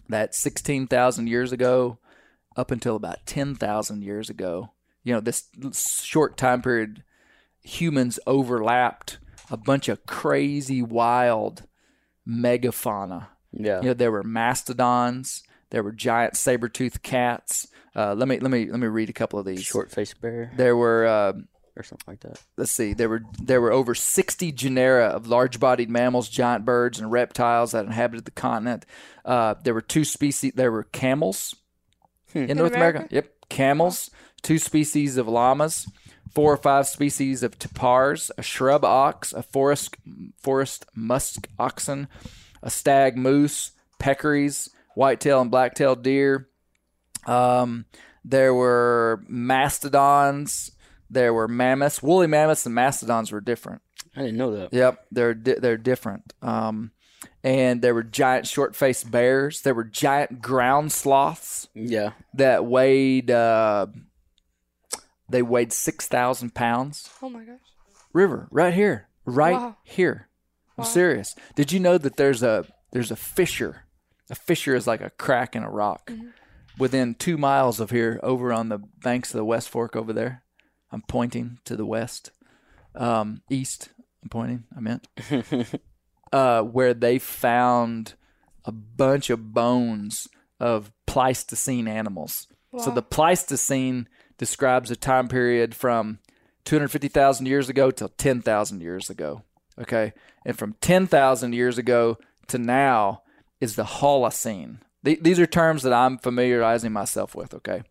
[0.08, 1.98] that 16,000 years ago,
[2.57, 4.72] up until about 10,000 years ago,
[5.05, 5.48] you know, this
[6.03, 7.03] short time period,
[7.62, 9.18] humans overlapped
[9.50, 11.64] a bunch of crazy, wild
[12.28, 13.28] megafauna.
[13.53, 13.80] Yeah.
[13.80, 17.68] You know, there were mastodons, there were giant saber-toothed cats.
[17.94, 19.62] Uh, let me let me let me read a couple of these.
[19.62, 21.32] Short faced bear There were uh,
[21.76, 22.40] or something like that.
[22.57, 27.11] let's see there were there were over 60 genera of large-bodied mammals giant birds and
[27.11, 28.84] reptiles that inhabited the continent
[29.24, 31.55] uh, there were two species there were camels
[32.34, 32.98] in, north america?
[32.98, 33.14] America?
[33.14, 34.10] yep camels
[34.42, 35.86] two species of llamas
[36.34, 39.96] four or five species of tapirs a shrub ox a forest
[40.38, 42.08] forest musk oxen
[42.62, 46.48] a stag moose peccaries whitetail and black-tailed deer
[47.26, 47.86] um,
[48.24, 50.72] there were mastodons.
[51.10, 53.82] There were mammoths, woolly mammoths, and mastodons were different.
[54.16, 54.72] I didn't know that.
[54.72, 56.32] Yep, they're di- they're different.
[56.40, 56.92] Um,
[57.45, 59.62] and there were giant short-faced bears.
[59.62, 62.12] There were giant ground sloths Yeah.
[62.34, 63.86] that weighed uh,
[65.28, 67.09] they weighed six thousand pounds.
[67.22, 67.59] Oh my gosh.
[68.12, 69.76] River right here, right Wow.
[69.84, 70.28] here.
[70.78, 71.34] I'm serious.
[71.55, 73.84] Did you know that there's a there's a fissure?
[74.30, 76.11] A fissure is like a crack in a rock
[76.78, 80.43] within two miles of here, over on the banks of the West Fork over there.
[80.90, 82.30] I'm pointing to the west,
[82.95, 83.90] um, east.
[84.22, 84.64] I'm pointing.
[84.76, 85.07] I meant
[86.32, 88.14] uh, where they found
[88.64, 90.28] a bunch of bones
[90.58, 92.46] of Pleistocene animals.
[92.78, 94.08] So the Pleistocene
[94.38, 96.20] describes a time period from
[96.64, 99.42] 250,000 years ago till 10,000 years ago.
[99.78, 100.14] Okay.
[100.46, 102.18] And from 10,000 years ago
[102.48, 103.22] to now
[103.60, 104.78] is the Holocene.
[105.04, 107.52] Th- these are terms that I'm familiarizing myself with.
[107.54, 107.82] Okay.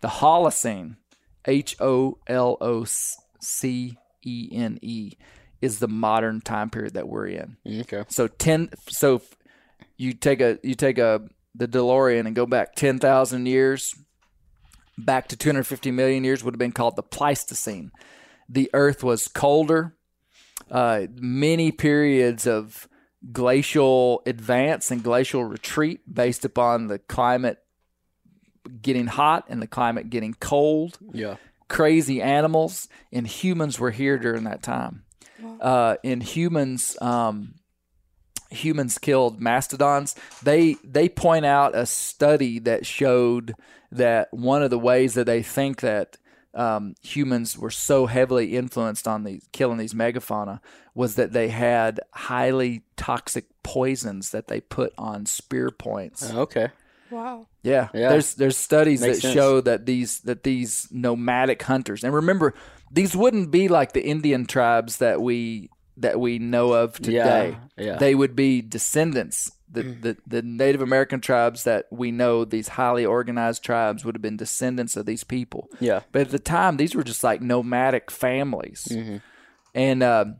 [0.00, 0.96] The Holocene,
[1.44, 5.12] H O L O C E N E,
[5.60, 7.56] is the modern time period that we're in.
[7.66, 8.04] Okay.
[8.08, 8.70] So ten.
[8.88, 9.22] So
[9.96, 11.22] you take a you take a
[11.54, 13.94] the DeLorean and go back ten thousand years,
[14.96, 17.90] back to two hundred fifty million years would have been called the Pleistocene.
[18.48, 19.94] The Earth was colder.
[20.70, 22.88] Uh, many periods of
[23.32, 27.58] glacial advance and glacial retreat based upon the climate
[28.80, 31.36] getting hot and the climate getting cold Yeah.
[31.68, 35.02] crazy animals, and humans were here during that time.
[35.60, 37.54] Uh, and humans, um,
[38.50, 40.14] humans killed mastodons.
[40.42, 43.54] They they point out a study that showed
[43.92, 46.16] that one of the ways that they think that
[46.54, 50.60] um, humans were so heavily influenced on these killing these megafauna
[50.94, 56.32] was that they had highly toxic poisons that they put on spear points.
[56.32, 56.68] Okay.
[57.10, 57.46] Wow.
[57.62, 57.88] Yeah.
[57.94, 58.10] Yeah.
[58.10, 59.34] There's there's studies Makes that sense.
[59.34, 62.54] show that these that these nomadic hunters and remember
[62.90, 67.56] these wouldn't be like the Indian tribes that we that we know of today.
[67.76, 67.96] Yeah, yeah.
[67.96, 69.50] They would be descendants.
[69.72, 74.22] The, the the Native American tribes that we know, these highly organized tribes, would have
[74.22, 75.68] been descendants of these people.
[75.78, 76.00] Yeah.
[76.10, 79.16] But at the time, these were just like nomadic families, Mm-hmm.
[79.74, 80.36] and um,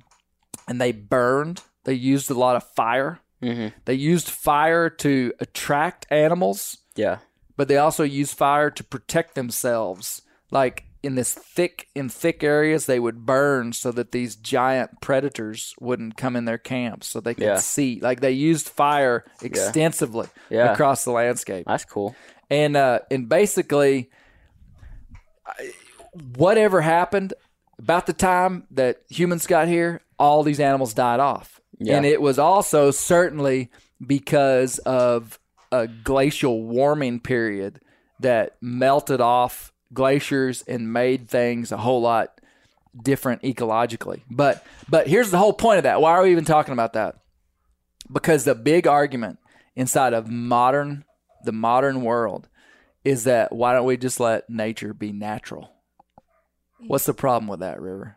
[0.66, 1.62] and they burned.
[1.84, 3.20] They used a lot of fire.
[3.42, 3.68] Mm-hmm.
[3.84, 7.18] They used fire to attract animals Yeah.
[7.56, 10.20] but they also used fire to protect themselves.
[10.50, 15.74] Like in this thick in thick areas, they would burn so that these giant predators
[15.80, 17.56] wouldn't come in their camps, so they could Yeah.
[17.58, 17.98] see.
[18.00, 20.72] Like they used fire extensively Yeah.
[20.72, 22.14] across the landscape, That's cool.
[22.50, 24.10] and uh, and basically,
[26.36, 27.34] whatever happened
[27.78, 31.96] about the time that humans got here, all these animals died off, Yeah.
[31.96, 33.70] and it was also certainly
[34.06, 35.38] because of
[35.72, 37.80] a glacial warming period
[38.18, 42.40] that melted off glaciers and made things a whole lot
[43.00, 44.22] different ecologically.
[44.30, 46.00] But but here's the whole point of that.
[46.00, 47.16] Why are we even talking about that?
[48.10, 49.38] Because the big argument
[49.76, 51.04] inside of modern
[51.44, 52.48] the modern world
[53.04, 55.72] is that why don't we just let nature be natural?
[56.86, 58.16] What's the problem with that, River?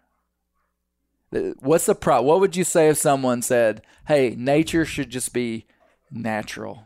[1.59, 2.21] What's the pro?
[2.21, 5.65] What would you say if someone said, "Hey, nature should just be
[6.13, 6.83] natural.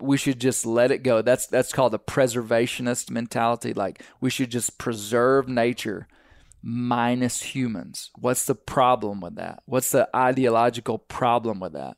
[0.00, 3.72] We should just let it go." That's that's called a preservationist mentality.
[3.74, 6.08] Like we should just preserve nature
[6.62, 8.10] minus humans.
[8.18, 9.62] What's the problem with that?
[9.66, 11.96] What's the ideological problem with that?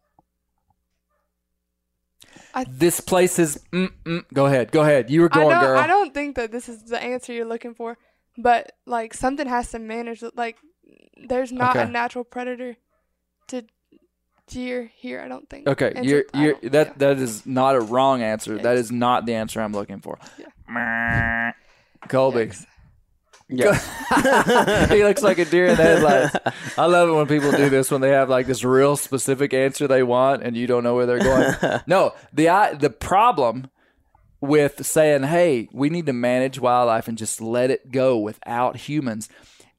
[2.55, 3.61] I- this place is.
[3.73, 4.73] Mm, mm, go ahead.
[4.73, 5.11] Go ahead.
[5.11, 5.79] You were going, don't, girl.
[5.79, 7.99] I don't think that this is the answer you're looking for,
[8.39, 10.23] but like something has to manage.
[10.35, 10.57] Like
[11.29, 12.77] there's not a natural predator
[13.49, 13.65] to
[14.49, 15.21] deer here.
[15.21, 15.67] I don't think.
[15.69, 16.93] Okay, And you're so I you're don't- that yeah.
[16.99, 18.57] that is not a wrong answer.
[18.59, 18.87] That Yes.
[18.87, 20.19] is not the answer I'm looking for.
[20.39, 21.53] Yeah.
[22.09, 22.47] Colby.
[22.47, 22.67] Yikes.
[23.49, 24.87] Yeah.
[24.89, 26.37] he looks like a deer in the headlights.
[26.79, 29.87] I love it when people do this when they have like this real specific answer
[29.87, 31.81] they want and you don't know where they're going.
[31.87, 33.69] no, the I, the problem
[34.41, 39.29] with saying, "Hey, we need to manage wildlife and just let it go without humans,"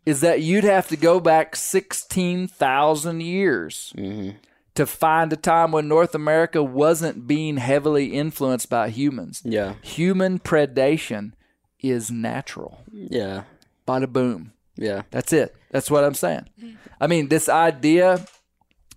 [0.05, 4.37] is that you'd have to go back sixteen thousand years mm-hmm.
[4.75, 9.41] To find a time when North America wasn't being heavily influenced by humans.
[9.45, 9.75] yeah.
[9.81, 11.31] Human predation
[11.79, 12.79] is natural.
[12.91, 13.43] Yeah.
[13.87, 14.51] Bada boom.
[14.75, 15.03] Yeah.
[15.11, 15.55] That's it.
[15.71, 16.49] That's what I'm saying.
[16.99, 18.25] I mean, this idea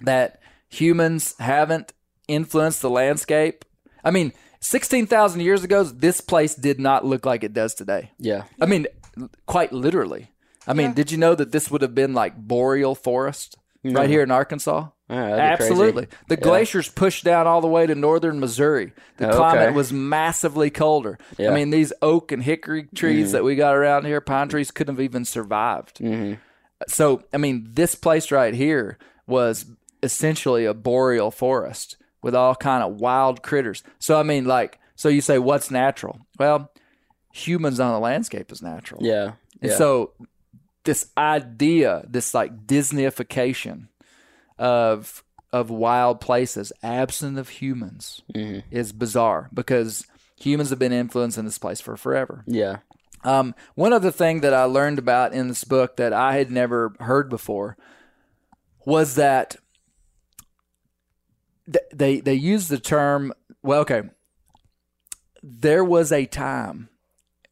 [0.01, 1.93] that humans haven't
[2.27, 3.65] influenced the landscape.
[4.05, 8.11] I mean, 16,000 years ago, this place did not look like it does today.
[8.19, 8.45] Yeah.
[8.61, 8.87] I mean,
[9.47, 10.31] quite literally.
[10.67, 10.95] I mean, Yeah.
[10.95, 14.89] did you know that this would have been like boreal forest right here in Arkansas?
[15.09, 15.73] Right, that'd crazy.
[15.73, 16.07] Absolutely.
[16.29, 16.41] The Yeah.
[16.43, 18.93] glaciers pushed down all the way to northern Missouri.
[19.17, 19.75] The Oh, climate okay.
[19.75, 21.19] was massively colder.
[21.39, 21.51] Yeah.
[21.51, 23.33] I mean, these oak and hickory trees Mhm.
[23.33, 25.99] that we got around here, pine trees, couldn't have even survived.
[25.99, 26.35] Mm-hmm.
[26.89, 29.67] So, I mean, this place right here was
[30.03, 33.83] essentially a boreal forest with all kind of wild critters.
[33.99, 36.21] So, I mean, like, so you say what's natural?
[36.39, 36.71] Well,
[37.33, 39.01] humans on the landscape is natural.
[39.03, 39.33] Yeah.
[39.63, 39.77] And yeah.
[39.77, 40.13] so
[40.85, 43.89] this idea, this like Disneyification
[44.59, 48.61] of of wild places absent of humans Mm-hmm.
[48.71, 50.07] is bizarre because
[50.39, 52.45] humans have been influencing this place for forever.
[52.47, 52.79] yeah.
[53.25, 56.95] Um, one other thing that I learned about in this book that I had never
[57.01, 57.77] heard before
[58.87, 59.57] was that
[61.67, 63.33] th- they they use the term.
[63.61, 64.03] Well, okay,
[65.43, 66.91] there was a time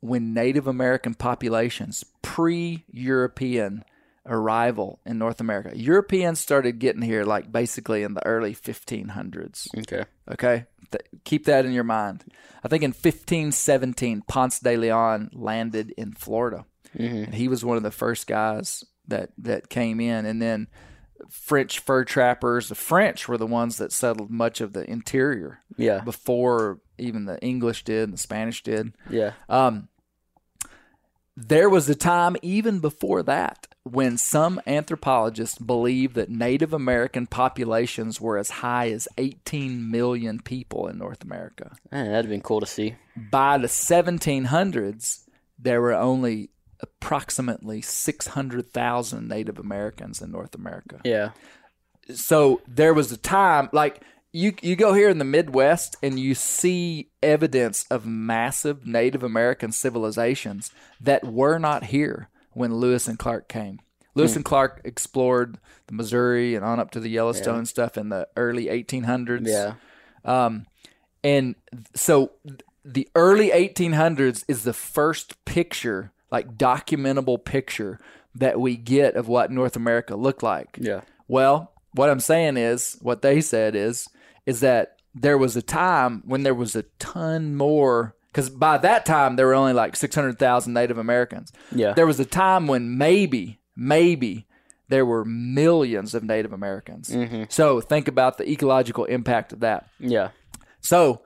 [0.00, 3.84] when Native American populations, pre-European
[4.26, 9.68] arrival in North America, Europeans started getting here like basically in the early 1500s.
[9.78, 10.04] Okay.
[10.30, 10.64] Okay.
[10.90, 12.24] Th- keep that in your mind.
[12.64, 16.64] I think in 1517, Ponce de Leon landed in Florida.
[16.96, 17.24] Mm-hmm.
[17.24, 20.26] And he was one of the first guys that, that came in.
[20.26, 20.68] And then
[21.30, 26.00] French fur trappers, the French were the ones that settled much of the interior Yeah.
[26.00, 28.94] before even the English did and the Spanish did.
[29.10, 29.32] Yeah.
[29.48, 29.88] Um,
[31.36, 38.20] there was a time even before that when some anthropologists believed that Native American populations
[38.20, 41.76] were as high as 18 million people in North America.
[41.92, 42.96] Man, that'd have been cool to see.
[43.30, 45.24] By the 1700s,
[45.58, 51.30] there were only approximately 600,000 Native Americans in North America Yeah.
[52.14, 54.02] so there was a time like
[54.36, 59.72] you you go here in the Midwest and you see evidence of massive Native American
[59.72, 60.70] civilizations
[61.00, 63.80] that were not here when Lewis and Clark came.
[64.14, 68.28] Lewis and Clark explored the Missouri and on up to the Yellowstone stuff in the
[68.36, 69.46] early 1800s.
[69.46, 69.74] Yeah.
[70.24, 70.66] Um,
[71.24, 71.54] and
[71.94, 72.32] so
[72.84, 78.00] the early 1800s is the first picture, like documentable picture
[78.34, 80.78] that we get of what North America looked like.
[80.80, 81.02] Yeah.
[81.26, 84.08] Well, what I'm saying is, what they said is,
[84.46, 89.04] is that there was a time when there was a ton more, because by that
[89.04, 91.52] time there were only like 600,000 Native Americans.
[91.74, 91.92] Yeah.
[91.92, 94.46] There was a time when maybe, maybe
[94.88, 97.10] there were millions of Native Americans.
[97.10, 97.44] Mm-hmm.
[97.48, 99.88] So think about the ecological impact of that.
[99.98, 100.30] Yeah.
[100.80, 101.22] So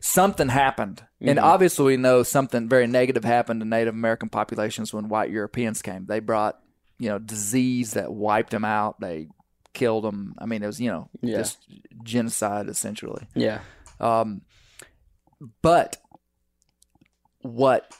[0.00, 1.04] something happened.
[1.20, 1.46] And mm-hmm.
[1.46, 6.06] obviously, we know something very negative happened to Native American populations when white Europeans came.
[6.06, 6.58] They brought,
[6.98, 8.98] you know, disease that wiped them out.
[9.00, 9.28] They
[9.72, 10.34] killed them.
[10.38, 11.38] I mean, it was, you know, Yeah.
[11.38, 11.58] just
[12.02, 13.26] genocide essentially.
[13.34, 13.60] Yeah.
[14.00, 14.42] Um,
[15.62, 15.96] but
[17.40, 17.92] what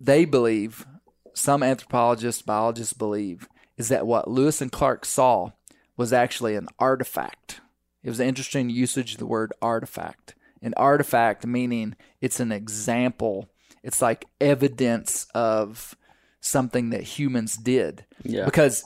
[0.00, 0.86] they believe,
[1.34, 5.50] some anthropologists, biologists believe, is that what Lewis and Clark saw
[5.96, 7.60] was actually an artifact.
[8.02, 10.34] It was an interesting usage of the word artifact.
[10.62, 13.48] An artifact meaning it's an example,
[13.82, 15.96] it's like evidence of
[16.40, 18.04] something that humans did.
[18.22, 18.44] Yeah.
[18.44, 18.84] Because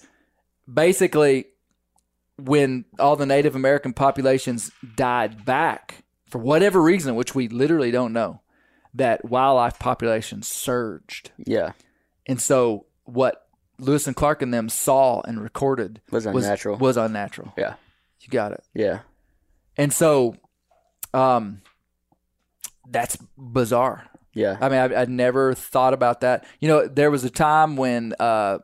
[0.72, 1.46] basically,
[2.36, 8.12] when all the Native American populations died back for whatever reason, which we literally don't
[8.12, 8.40] know,
[8.94, 11.30] that wildlife population surged.
[11.38, 11.72] Yeah.
[12.26, 13.46] And so what
[13.78, 16.76] Lewis and Clark and them saw and recorded Was unnatural.
[16.76, 17.52] Was, was unnatural.
[17.56, 17.74] Yeah.
[18.20, 18.64] You got it.
[18.74, 19.00] Yeah.
[19.76, 20.36] And so
[21.12, 21.62] um
[22.88, 24.08] that's bizarre.
[24.34, 24.58] Yeah.
[24.60, 26.44] I mean, I, I'd never thought about that.
[26.60, 28.58] You know, there was a time when uh,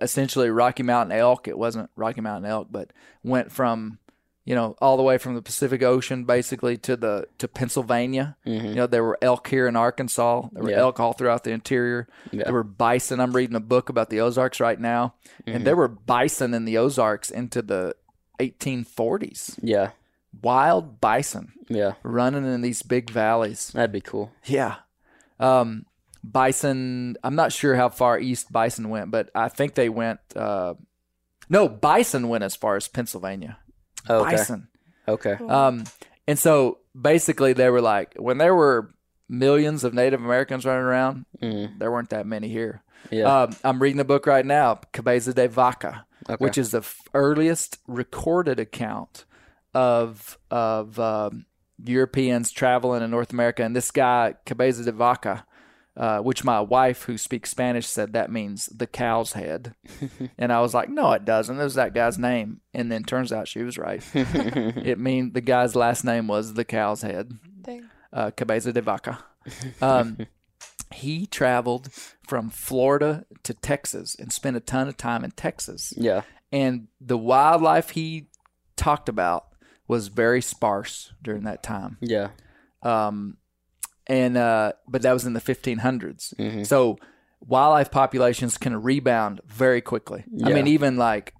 [0.00, 2.92] essentially Rocky Mountain elk, it wasn't Rocky Mountain elk, but
[3.22, 3.98] went from,
[4.44, 8.36] you know, all the way from the Pacific Ocean basically to the to Pennsylvania.
[8.44, 10.48] You know, there were elk here in Arkansas.
[10.52, 10.78] There were Yeah.
[10.80, 12.08] elk all throughout the interior.
[12.30, 12.44] Yeah.
[12.44, 13.20] There were bison.
[13.20, 15.14] I'm reading a book about the Ozarks right now,
[15.46, 17.94] and there were bison in the Ozarks into the
[18.40, 19.58] 1840s.
[19.62, 19.90] Yeah.
[20.42, 21.92] Wild bison Yeah.
[22.02, 23.70] running in these big valleys.
[23.72, 24.32] That'd be cool.
[24.44, 24.76] Yeah.
[25.38, 25.86] Um,
[26.24, 30.20] bison, I'm not sure how far east bison went, but I think they went.
[30.34, 30.74] Uh,
[31.48, 33.58] no, bison went as far as Pennsylvania.
[34.08, 34.30] Okay.
[34.36, 34.68] Bison.
[35.08, 35.32] Okay.
[35.48, 35.84] Um,
[36.26, 38.94] and so basically, they were like, when there were
[39.28, 41.78] millions of Native Americans running around, Mm.
[41.78, 42.82] there weren't that many here.
[43.10, 43.42] Yeah.
[43.42, 46.36] Um, I'm reading a book right now, Cabeza de Vaca, Okay.
[46.42, 49.24] which is the f- earliest recorded account
[49.74, 51.46] of of um,
[51.84, 53.64] Europeans traveling in North America.
[53.64, 55.44] And this guy, Cabeza de Vaca,
[55.96, 59.74] uh, which my wife, who speaks Spanish, said that means the cow's head.
[60.38, 61.58] and I was like, no, it doesn't.
[61.58, 62.60] It was that guy's name.
[62.72, 64.02] And then turns out she was right.
[64.14, 67.88] it mean the guy's last name was the cow's head Dang.
[68.12, 69.22] uh, Cabeza de Vaca.
[69.80, 70.26] Um,
[70.92, 71.92] he traveled
[72.26, 75.92] from Florida to Texas and spent a ton of time in Texas.
[75.96, 76.22] yeah.
[76.50, 78.28] And the wildlife he
[78.76, 79.46] talked about
[79.88, 81.96] was very sparse during that time.
[82.02, 82.28] Yeah.
[82.82, 83.38] Um,
[84.06, 86.34] and uh, but that was in the 1500s.
[86.36, 86.62] Mm-hmm.
[86.64, 86.98] So
[87.46, 90.24] wildlife populations can rebound very quickly.
[90.44, 91.34] I mean, even like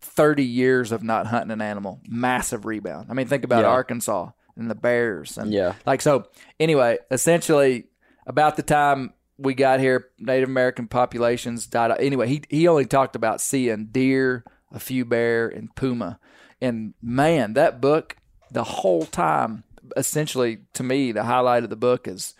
[0.00, 3.06] 30 years of not hunting an animal, massive rebound.
[3.10, 3.70] I mean, think about Yeah.
[3.70, 5.74] Arkansas and the bears and Yeah.
[5.86, 6.26] like so.
[6.60, 7.86] Anyway, essentially,
[8.26, 11.90] about the time we got here, Native American populations died.
[11.90, 12.00] out.
[12.00, 16.18] Anyway, he he only talked about seeing deer, a few bear, and puma.
[16.60, 18.16] And man, that book,
[18.50, 19.64] the whole time,
[19.96, 22.34] essentially to me, the highlight of the book is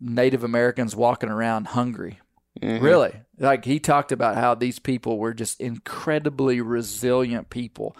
[0.00, 2.20] Native Americans walking around hungry.
[2.60, 7.96] Really, like he talked about how these people were just incredibly resilient people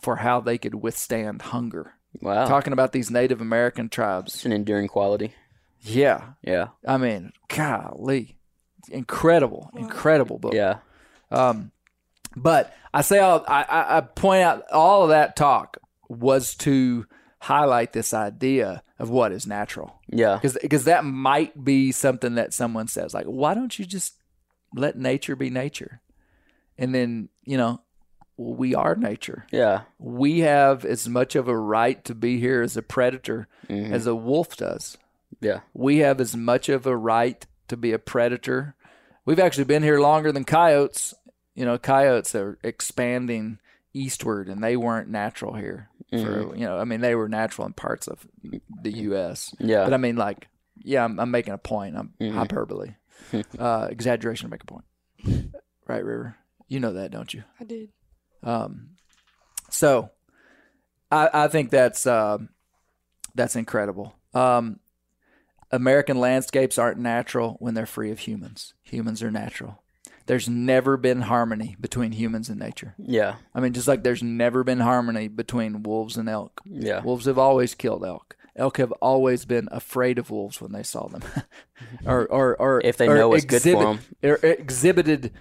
[0.00, 1.94] for how they could withstand hunger.
[2.20, 2.46] Wow.
[2.46, 4.34] Talking about these Native American tribes.
[4.34, 5.34] It's an enduring quality.
[5.80, 6.32] Yeah.
[6.42, 6.68] Yeah.
[6.86, 8.36] I mean, golly.
[8.88, 10.54] Incredible, incredible book.
[10.54, 10.78] Yeah.
[11.30, 11.70] Um,
[12.34, 15.76] but I say all I, I, I point out all of that talk
[16.08, 17.06] was to
[17.42, 20.00] highlight this idea of what is natural.
[20.08, 20.38] Yeah.
[20.40, 24.14] Because that might be something that someone says like, why don't you just
[24.74, 26.00] let nature be nature?
[26.78, 27.80] And then you know,
[28.36, 29.44] we are nature.
[29.50, 29.82] Yeah.
[29.98, 33.90] We have as much of a right to be here as a predator Mhm.
[33.92, 34.96] as a wolf does.
[35.40, 35.60] Yeah.
[35.74, 38.76] We have as much of a right to be a predator.
[39.24, 41.14] We've actually been here longer than coyotes.
[41.56, 43.58] You know, coyotes are expanding
[43.94, 45.90] eastward, and they weren't natural here.
[46.20, 48.26] For you know, I mean, they were natural in parts of
[48.82, 49.54] the U.S.
[49.58, 49.84] Yeah.
[49.84, 50.48] but I mean, like,
[50.82, 51.96] yeah, I'm, I'm making a point.
[51.96, 52.94] I'm hyperbole,
[53.58, 54.84] uh, exaggeration to make a point.
[55.86, 56.36] Right, River?
[56.68, 57.44] You know that, don't you?
[57.60, 57.88] I did.
[58.42, 58.90] Um,
[59.70, 60.10] so
[61.10, 62.50] I, I think that's um
[63.34, 64.14] that's incredible.
[64.34, 64.80] Um,
[65.70, 68.74] American landscapes aren't natural when they're free of humans.
[68.82, 69.81] Humans are natural.
[70.26, 72.94] There's never been harmony between humans and nature.
[72.98, 73.36] Yeah.
[73.54, 76.60] I mean, just like there's never been harmony between wolves and elk.
[76.64, 77.02] Yeah.
[77.02, 78.36] Wolves have always killed elk.
[78.54, 81.22] Elk have always been afraid of wolves when they saw them,
[82.06, 83.98] or or or If they or know what's good for 'em.
[84.22, 85.32] or exhibited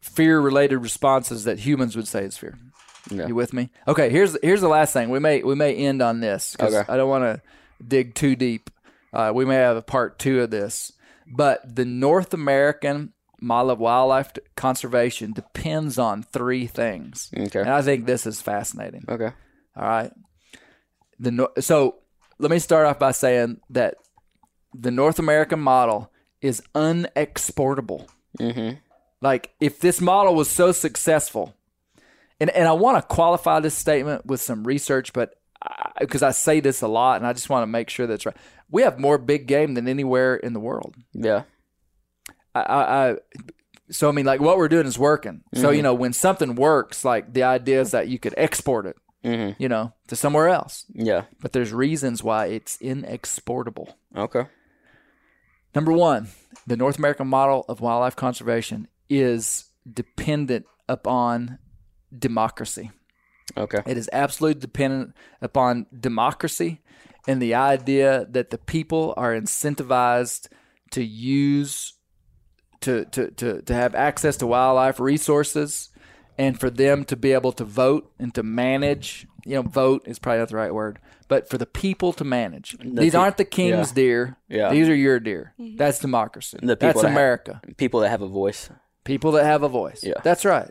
[0.00, 2.58] fear-related responses that humans would say is fear.
[3.10, 3.26] Yeah.
[3.28, 3.70] You with me?
[3.86, 4.10] Okay.
[4.10, 5.08] Here's here's the last thing.
[5.10, 6.92] We may we may end on this because Okay.
[6.92, 7.40] I don't want to
[7.86, 8.70] dig too deep.
[9.12, 10.92] Uh, we may have a part two of this,
[11.26, 17.60] but the North American of wildlife conservation depends on three things, Okay.
[17.60, 19.04] and I think this is fascinating.
[19.08, 19.30] Okay.
[19.76, 20.12] All right.
[21.20, 21.96] The so
[22.38, 23.96] let me start off by saying that
[24.74, 28.08] the North American model is unexportable.
[28.38, 28.76] Mm-hmm.
[29.20, 31.54] Like if this model was so successful,
[32.40, 35.34] and and I want to qualify this statement with some research, but
[35.98, 38.36] because I, say this a lot, and I just want to make sure that's right.
[38.70, 40.94] We have more big game than anywhere in the world.
[41.12, 41.42] Yeah.
[42.62, 43.16] I, I, I
[43.90, 45.42] so I mean, like what we're doing is working.
[45.54, 45.76] So Mm-hmm.
[45.76, 49.60] you know, when something works, like the idea is that you could export it, Mm-hmm.
[49.62, 50.84] you know, to somewhere else.
[50.92, 51.22] Yeah.
[51.40, 53.96] But there's reasons why it's inexportable.
[54.16, 54.44] Okay.
[55.74, 56.28] Number one,
[56.66, 61.58] the North American model of wildlife conservation is dependent upon
[62.16, 62.90] democracy.
[63.56, 63.78] Okay.
[63.86, 66.80] It is absolutely dependent upon democracy
[67.26, 70.48] and the idea that the people are incentivized
[70.92, 71.94] to use
[72.82, 75.90] to to to, to have access to wildlife resources
[76.36, 80.18] and for them to be able to vote and to manage you know vote is
[80.18, 80.98] probably not the right word
[81.28, 83.94] but for the people to manage these pe- aren't the king's yeah.
[83.94, 84.70] deer Yeah.
[84.70, 88.22] these are your deer that's democracy The people that's that ha- america People that have
[88.22, 88.70] a voice.
[89.04, 90.20] people that have a voice Yeah.
[90.22, 90.70] that's right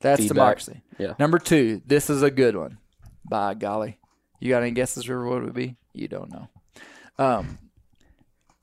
[0.00, 0.34] that's Feedback.
[0.34, 1.14] democracy Yeah.
[1.18, 2.78] Number two, this is a good one.
[3.28, 3.98] By golly.
[4.40, 5.76] You got any guesses, River, what it would be?
[5.92, 6.48] You don't know.
[7.18, 7.58] Um,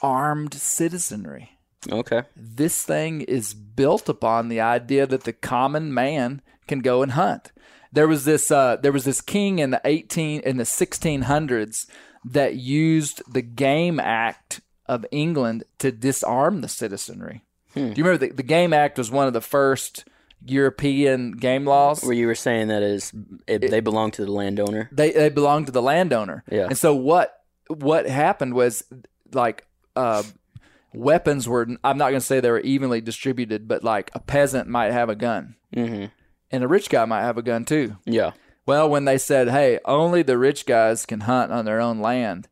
[0.01, 1.56] armed citizenry.
[1.91, 2.23] Okay.
[2.35, 7.51] This thing is built upon the idea that the common man can go and hunt.
[7.91, 11.87] There was this uh, there was this king in the eighteen in the sixteen hundreds
[12.25, 17.43] that used the Game Act of England to disarm the citizenry.
[17.73, 20.05] Do you remember the, the Game Act was one of the first
[20.45, 22.03] European game laws?
[22.03, 23.13] Where you were saying that is
[23.45, 24.89] it, they belong to the landowner.
[24.91, 26.43] they they belong to the landowner.
[26.51, 26.65] Yeah.
[26.67, 27.33] And so what
[27.67, 28.83] what happened was
[29.31, 29.65] like
[29.95, 30.23] uh,
[30.97, 34.67] weapons were I'm not going to say they were evenly distributed, but like a peasant
[34.67, 36.05] might have a gun Mm-hmm.
[36.51, 37.97] and a rich guy might have a gun too.
[38.05, 38.31] Yeah.
[38.65, 42.47] Well, when they said, "Hey, only the rich guys can hunt on their own land,"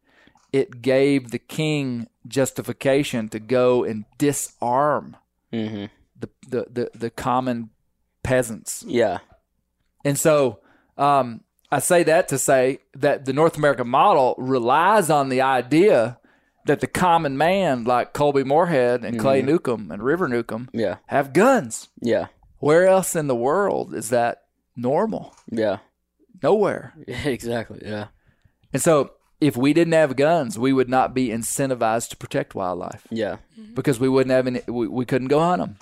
[0.54, 5.18] it gave the king justification to go and disarm
[5.54, 5.86] Mm-hmm.
[6.20, 7.70] the the the, the common
[8.24, 8.84] peasants.
[8.88, 9.20] Yeah.
[10.04, 10.60] And so
[10.98, 11.42] um,
[11.72, 16.18] I say that to say that the North American model relies on the idea
[16.66, 20.98] that the common man, like Colby Moorhead and Clay Newcomb and River Newcomb, Yeah.
[21.08, 21.90] have guns.
[22.02, 22.28] Yeah.
[22.60, 24.44] Where else in the world is that
[24.76, 25.36] normal?
[25.52, 25.78] Yeah.
[26.42, 26.94] Nowhere.
[27.08, 27.82] exactly.
[27.84, 28.08] Yeah.
[28.74, 33.06] And so if we didn't have guns, we would not be incentivized to protect wildlife
[33.10, 33.38] Yeah.
[33.74, 35.78] because we wouldn't have any, we, we couldn't go hunt them.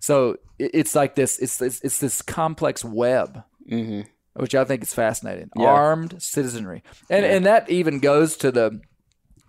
[0.00, 4.02] So it, it's like this, it's, it's, it's this complex web, hmm
[4.36, 5.48] which I think is fascinating.
[5.56, 5.66] Yeah.
[5.68, 6.82] Armed citizenry.
[7.08, 8.80] And, and that even goes to the,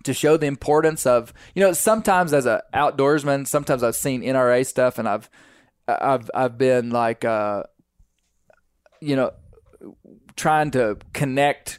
[0.06, 4.66] to show the importance of, you know, sometimes as a outdoorsman, sometimes I've seen NRA
[4.66, 5.28] stuff and I've,
[5.86, 7.62] I've, I've been like, uh,
[9.00, 9.32] you know,
[10.36, 11.78] trying to connect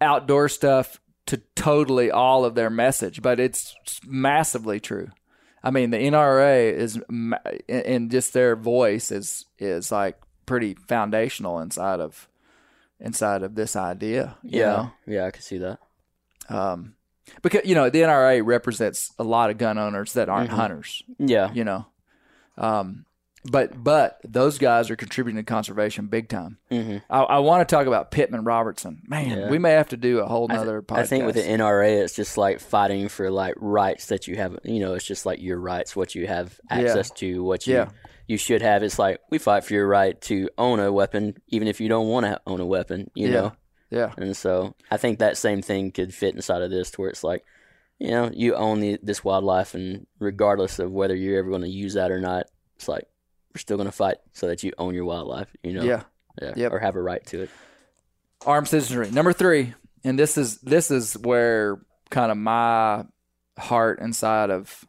[0.00, 3.74] outdoor stuff to totally all of their message, but it's
[4.06, 5.10] massively true.
[5.62, 7.00] I mean, the NRA is,
[7.68, 10.16] and just their voice is is like
[10.46, 12.28] pretty foundational inside of
[13.00, 14.36] inside of this idea.
[14.42, 14.66] you Yeah.
[14.66, 14.90] know?
[15.06, 15.26] Yeah.
[15.26, 15.78] I can see that.
[16.48, 16.94] um,
[17.42, 20.54] because you know the NRA represents a lot of gun owners that aren't Mhm.
[20.54, 21.02] hunters.
[21.18, 21.52] Yeah.
[21.52, 21.86] You know,
[22.56, 23.04] um,
[23.44, 26.58] but but those guys are contributing to conservation big time.
[26.70, 29.00] hmm I, I want to talk about Pittman Robertson.
[29.06, 29.48] Man, Yeah.
[29.50, 30.98] we may have to do a whole I, th- podcast.
[30.98, 34.58] I think with the NRA, it's just like fighting for like rights that you have.
[34.64, 36.78] You know, it's just like your rights, what you have Yeah.
[36.78, 37.88] access to, what you Yeah.
[38.26, 38.82] you should have.
[38.82, 42.08] It's like we fight for your right to own a weapon, even if you don't
[42.08, 43.10] want to own a weapon.
[43.14, 43.34] You Yeah.
[43.34, 43.52] know,
[43.90, 47.10] yeah, and so I think that same thing could fit inside of this, to where
[47.10, 47.44] it's like,
[47.98, 51.68] you know, you own the, this wildlife, and regardless of whether you're ever going to
[51.68, 53.08] use that or not, it's like
[53.54, 55.48] we're still going to fight so that you own your wildlife.
[55.62, 56.02] You know, yeah.
[56.40, 56.72] yeah, Yep.
[56.72, 57.50] or have a right to it.
[58.46, 59.10] Armed citizenry.
[59.10, 59.74] Number three,
[60.04, 61.80] and this is this is where
[62.10, 63.04] kind of my
[63.58, 64.84] heart inside of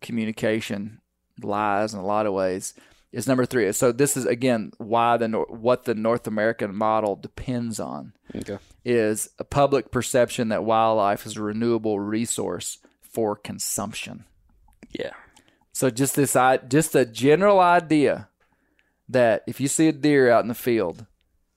[0.00, 1.00] communication
[1.42, 2.74] lies in a lot of ways.
[3.16, 3.72] Is number three.
[3.72, 8.12] So this is again why the what the North American model depends on.
[8.34, 8.58] Okay.
[8.84, 14.26] is a public perception that wildlife is a renewable resource for consumption.
[14.90, 15.14] Yeah.
[15.72, 18.28] So just this i just a general idea
[19.08, 21.06] that if you see a deer out in the field,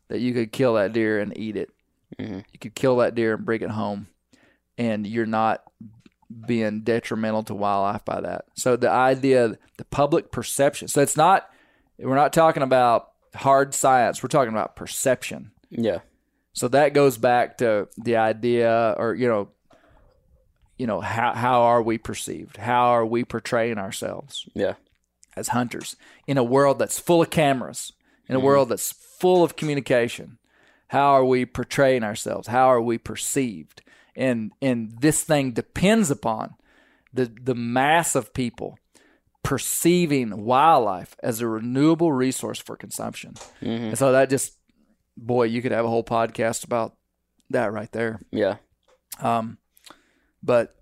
[0.07, 1.71] that you could kill that deer and eat it.
[2.17, 2.45] Mhm.
[2.53, 4.07] You could kill that deer and bring it home,
[4.77, 5.63] and you're not
[6.45, 8.45] being detrimental to wildlife by that.
[8.55, 10.87] So the idea, the public perception.
[10.87, 11.49] So it's not.
[11.97, 14.23] We're not talking about hard science.
[14.23, 15.51] We're talking about perception.
[15.69, 15.99] Yeah.
[16.53, 19.49] So that goes back to the idea, or you know,
[20.77, 22.57] you know how how are we perceived?
[22.57, 24.75] How are we portraying ourselves Yeah.
[25.35, 27.93] as hunters in a world that's full of cameras,
[28.27, 28.47] in a mm-hmm.
[28.47, 30.37] world that's full of communication?
[30.87, 32.47] How are we portraying ourselves?
[32.47, 33.81] How are we perceived?
[34.19, 36.55] And and this thing depends upon
[37.13, 38.77] the the mass of people
[39.43, 43.33] perceiving wildlife as a renewable resource for consumption.
[43.61, 44.57] And so that just
[45.17, 46.95] boy, you could have a whole podcast about
[47.49, 48.21] that right there.
[48.31, 48.57] Yeah.
[49.21, 49.57] Um,
[50.43, 50.75] but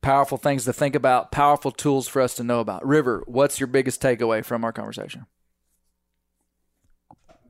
[0.00, 2.86] powerful things to think about, powerful tools for us to know about.
[2.86, 5.26] River, what's your biggest takeaway from our conversation?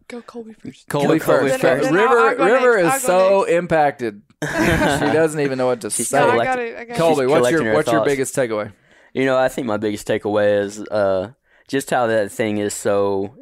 [0.09, 0.89] Go Colby first.
[0.89, 1.61] Colby Colby first.
[1.61, 1.85] first.
[1.85, 2.97] Then River, I'll River next.
[2.97, 3.53] is so next.
[3.53, 4.23] impacted.
[4.43, 6.21] she doesn't even know what to She's say.
[6.21, 6.77] No, I got it.
[6.77, 7.29] I got Colby, it.
[7.29, 8.73] what's your her what's your biggest takeaway?
[9.15, 11.33] You know, I think my biggest takeaway is uh,
[11.69, 13.35] just how that thing is so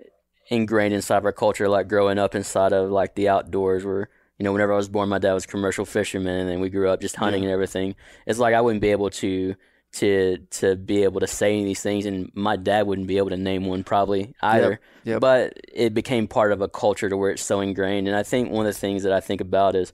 [0.49, 1.69] ingrained inside of our culture.
[1.69, 4.09] Like growing up inside of like the outdoors, where
[4.39, 6.71] you know, whenever I was born, my dad was a commercial fisherman, and then we
[6.71, 7.95] grew up just hunting and everything.
[8.27, 9.55] It's like I wouldn't be able to
[9.95, 13.19] to to be able to say any of these things, and my dad wouldn't be
[13.19, 14.81] able to name one probably either.
[15.05, 15.21] Yep.
[15.21, 18.09] But it became part of a culture to where it's so ingrained.
[18.09, 19.93] And I think one of the things that I think about is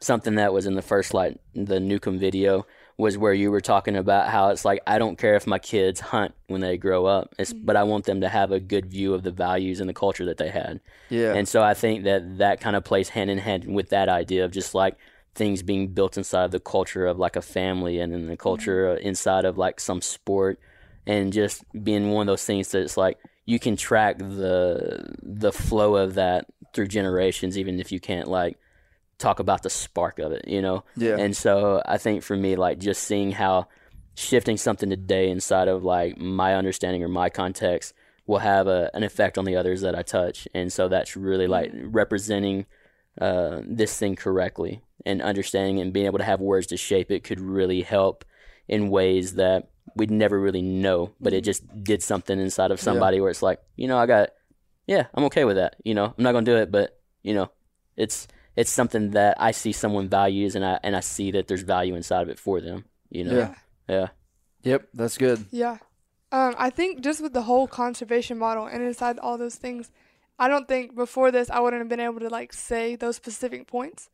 [0.00, 2.66] something that was in the first like the Newcomb video
[2.98, 6.00] was where you were talking about how it's like I don't care if my kids
[6.00, 7.66] hunt when they grow up, it's, mm-hmm.
[7.66, 10.24] but I want them to have a good view of the values and the culture
[10.26, 10.80] that they had.
[11.08, 11.34] Yeah.
[11.34, 14.44] And so I think that that kind of plays hand in hand with that idea
[14.44, 14.96] of just like
[15.34, 18.90] things being built inside of the culture of like a family and then the culture
[18.90, 20.60] uh inside of like some sport
[21.06, 25.52] and just being one of those things that it's like you can track the the
[25.52, 28.58] flow of that through generations even if you can't like
[29.22, 30.84] talk about the spark of it, you know?
[30.96, 31.16] Yeah.
[31.16, 33.68] And so I think for me, like just seeing how
[34.14, 37.94] shifting something today inside of like my understanding or my context
[38.26, 40.46] will have a, an effect on the others that I touch.
[40.52, 42.66] And so that's really like representing
[43.20, 47.24] uh, this thing correctly and understanding and being able to have words to shape it
[47.24, 48.24] could really help
[48.68, 53.20] in ways that we'd never really know, but it just did something inside of somebody
[53.20, 54.30] where it's like, you know, I got,
[54.86, 55.76] yeah, I'm okay with that.
[55.84, 57.50] You know, I'm not going to do it, but you know,
[57.96, 61.62] it's, it's something that I see someone values and I, and I see that there's
[61.62, 63.36] value inside of it for them, you know?
[63.36, 63.54] Yeah.
[63.88, 64.08] Yeah.
[64.62, 65.44] Yep, that's good.
[65.50, 65.78] Yeah.
[66.30, 69.90] Um, I think just with the whole conservation model and inside all those things,
[70.44, 73.62] I don't think before this I wouldn't have been able to like say those specific
[73.76, 74.08] points.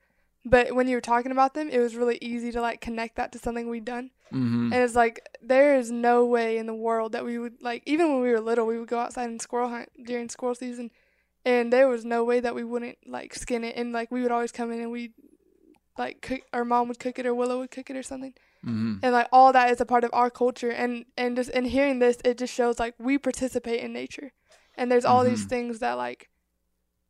[0.45, 3.33] But when you were talking about them, it was really easy to like connect that
[3.33, 4.07] to something we'd done.
[4.33, 4.73] Mm-hmm.
[4.73, 5.17] And it's like
[5.53, 8.41] there is no way in the world that we would like even when we were
[8.51, 10.91] little, we would go outside and squirrel hunt during squirrel season.
[11.45, 14.35] and there was no way that we wouldn't like skin it, and like we would
[14.37, 15.13] always come in and we
[16.03, 16.43] like cook.
[16.53, 18.35] Our mom would cook it, or Willow would cook it, or something.
[18.65, 19.01] Mhm.
[19.03, 21.99] And like all that is a part of our culture, and and just in hearing
[22.05, 24.29] this, it just shows like we participate in nature,
[24.79, 25.49] and there's all these Mhm.
[25.49, 26.31] things that like.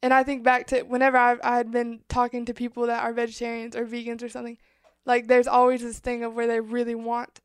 [0.02, 3.12] And I think back to whenever I I had been talking to people that are
[3.12, 4.58] vegetarians or vegans or something,
[5.04, 7.40] like there's always this thing of where they really want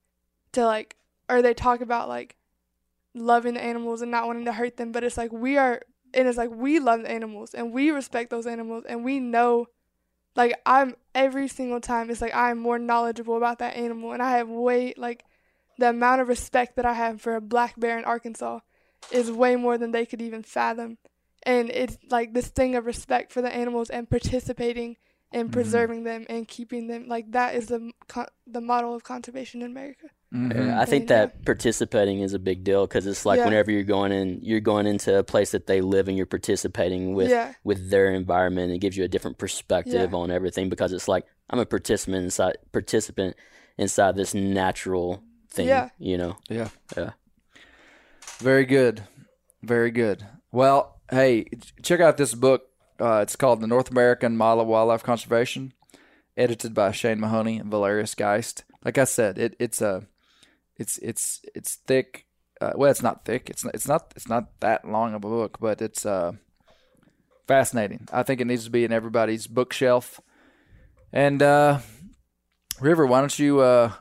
[0.53, 0.95] to like
[1.29, 2.35] or they talk about like
[3.13, 5.81] loving the animals and not wanting to hurt them but it's like we are
[6.13, 9.67] and it's like we love the animals and we respect those animals and we know
[10.35, 14.37] like I'm every single time it's like I'm more knowledgeable about that animal and I
[14.37, 15.25] have way like
[15.77, 18.59] the amount of respect that I have for a black bear in Arkansas
[19.11, 20.97] is way more than they could even fathom
[21.45, 24.95] and it's like this thing of respect for the animals and participating
[25.31, 25.53] and Mhm.
[25.53, 29.71] preserving them and keeping them like that is the con- the model of conservation in
[29.71, 30.07] America.
[30.33, 30.73] Mhm.
[30.77, 31.17] I think And, yeah.
[31.25, 33.45] that participating is a big deal because it's like Yeah.
[33.45, 37.13] whenever you're going in, you're going into a place that they live and you're participating
[37.13, 37.53] with Yeah.
[37.63, 38.71] with their environment.
[38.71, 40.17] It gives you a different perspective Yeah.
[40.17, 43.35] on everything because it's like I'm a participant inside participant
[43.77, 45.67] inside this natural thing.
[45.67, 45.89] Yeah.
[45.99, 46.37] You know.
[46.49, 46.69] Yeah.
[46.95, 47.11] Yeah.
[48.39, 49.03] Very good.
[49.61, 50.25] Very good.
[50.51, 51.45] Well, hey,
[51.81, 52.63] check out this book.
[52.99, 55.73] Uh, it's called The North American Model of Wildlife Conservation,
[56.35, 58.63] edited by Shane Mahoney and Valerius Geist.
[58.83, 60.05] Like I said, it, it's a,
[60.77, 62.25] it's it's it's thick.
[62.59, 63.49] Uh, well, it's not thick.
[63.49, 66.33] It's not, it's not it's not that long of a book, but it's uh,
[67.47, 68.07] fascinating.
[68.11, 70.19] I think it needs to be in everybody's bookshelf.
[71.11, 71.79] And uh,
[72.79, 73.93] River, why don't you uh,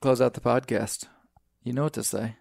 [0.00, 1.06] close out the podcast?
[1.62, 2.36] You know what to say.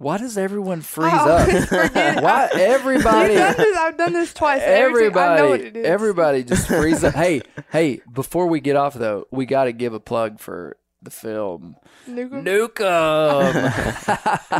[0.00, 1.46] Why does everyone freeze up?
[1.46, 2.22] always forget it.
[2.24, 3.34] Why everybody?
[3.34, 4.62] Done this, I've done this twice.
[4.62, 5.86] and every time- I know what Everybody, it is.
[5.86, 7.14] everybody just freeze up.
[7.20, 8.00] Hey, hey!
[8.10, 11.76] Before we get off though, we got to give a plug for the film
[12.08, 12.44] Nukem.
[12.44, 13.42] Nukem.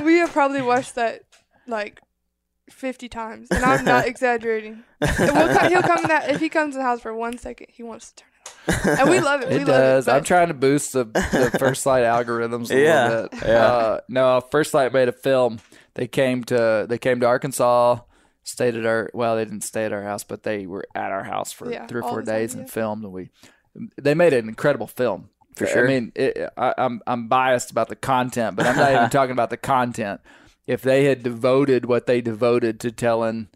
[0.04, 1.22] we have probably watched that
[1.66, 2.00] like
[2.68, 4.82] fifty times, and I'm not exaggerating.
[5.00, 7.38] And we'll co- he'll come in that if he comes in the house for one
[7.38, 8.29] second, he wants to turn
[8.86, 9.48] and we love it.
[9.48, 10.08] we It love does.
[10.08, 13.42] It, I'm trying to boost the, the First Light algorithms a Yeah, little bit.
[13.46, 13.66] yeah.
[13.66, 15.60] Uh, no, First Light made a film.
[15.94, 17.98] They came to they came to Arkansas,
[18.44, 21.24] stayed at our well, they didn't stay at our house, but they were at our
[21.24, 22.60] house for Yeah, three or four the time, days yeah.
[22.60, 23.04] and filmed.
[23.04, 23.30] And we
[24.00, 25.30] they made an incredible film.
[25.56, 25.84] For sure.
[25.84, 29.32] I mean, it, I, I'm I'm biased about the content, but I'm not even talking
[29.32, 30.20] about the content.
[30.66, 33.48] If they had devoted what they devoted to telling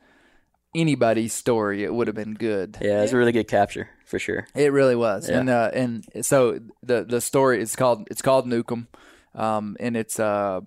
[0.75, 2.77] anybody's story, it would have been good.
[2.81, 4.47] Yeah, it's a really good capture for sure.
[4.55, 5.41] It really was, Yeah.
[5.41, 8.87] and uh, and so the the story is called it's called Nukem,
[9.35, 10.61] um, and it's uh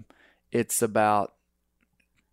[0.51, 1.33] it's about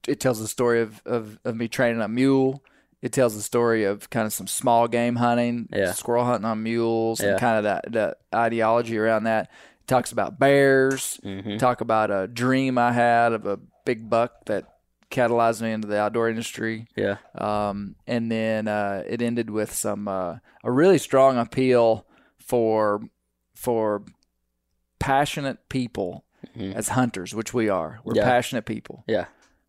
[0.08, 2.64] it tells the story of, of of me training a mule.
[3.00, 5.92] It tells the story of kind of some small game hunting, Yeah.
[5.92, 7.30] squirrel hunting on mules, Yeah.
[7.32, 9.44] and kind of that that ideology around that.
[9.82, 11.20] It talks about bears.
[11.22, 11.58] Mhm.
[11.60, 14.64] Talk about a dream I had of a big buck that
[15.14, 16.86] catalyzed me into the outdoor industry.
[16.96, 17.16] Yeah.
[17.36, 22.06] Um, and then uh, it ended with some uh, a really strong appeal
[22.38, 23.00] for
[23.54, 24.04] for
[24.98, 26.24] passionate people
[26.56, 26.74] Mhm.
[26.74, 28.00] as hunters, which we are.
[28.04, 28.24] We're Yeah.
[28.24, 29.04] passionate people.
[29.06, 29.26] Yeah.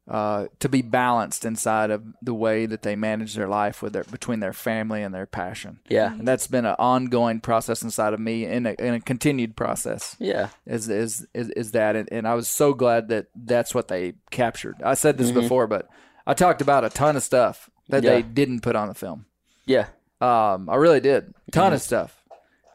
[0.08, 4.04] Uh, to be balanced inside of the way that they manage their life with their
[4.04, 5.80] between their family and their passion.
[5.90, 6.14] Yeah.
[6.14, 10.16] And that's been an ongoing process inside of me and a, and a continued process
[10.20, 10.50] Yeah.
[10.68, 14.14] is is is, is that and, and I was so glad that that's what they
[14.30, 14.76] captured.
[14.84, 15.42] I said this Mhm.
[15.42, 15.88] before, but
[16.28, 18.12] I talked about a ton of stuff that Yeah.
[18.12, 19.26] they didn't put on the film.
[19.66, 19.88] Yeah.
[20.22, 21.76] Um, I really did, ton Mhm.
[21.76, 22.22] of stuff,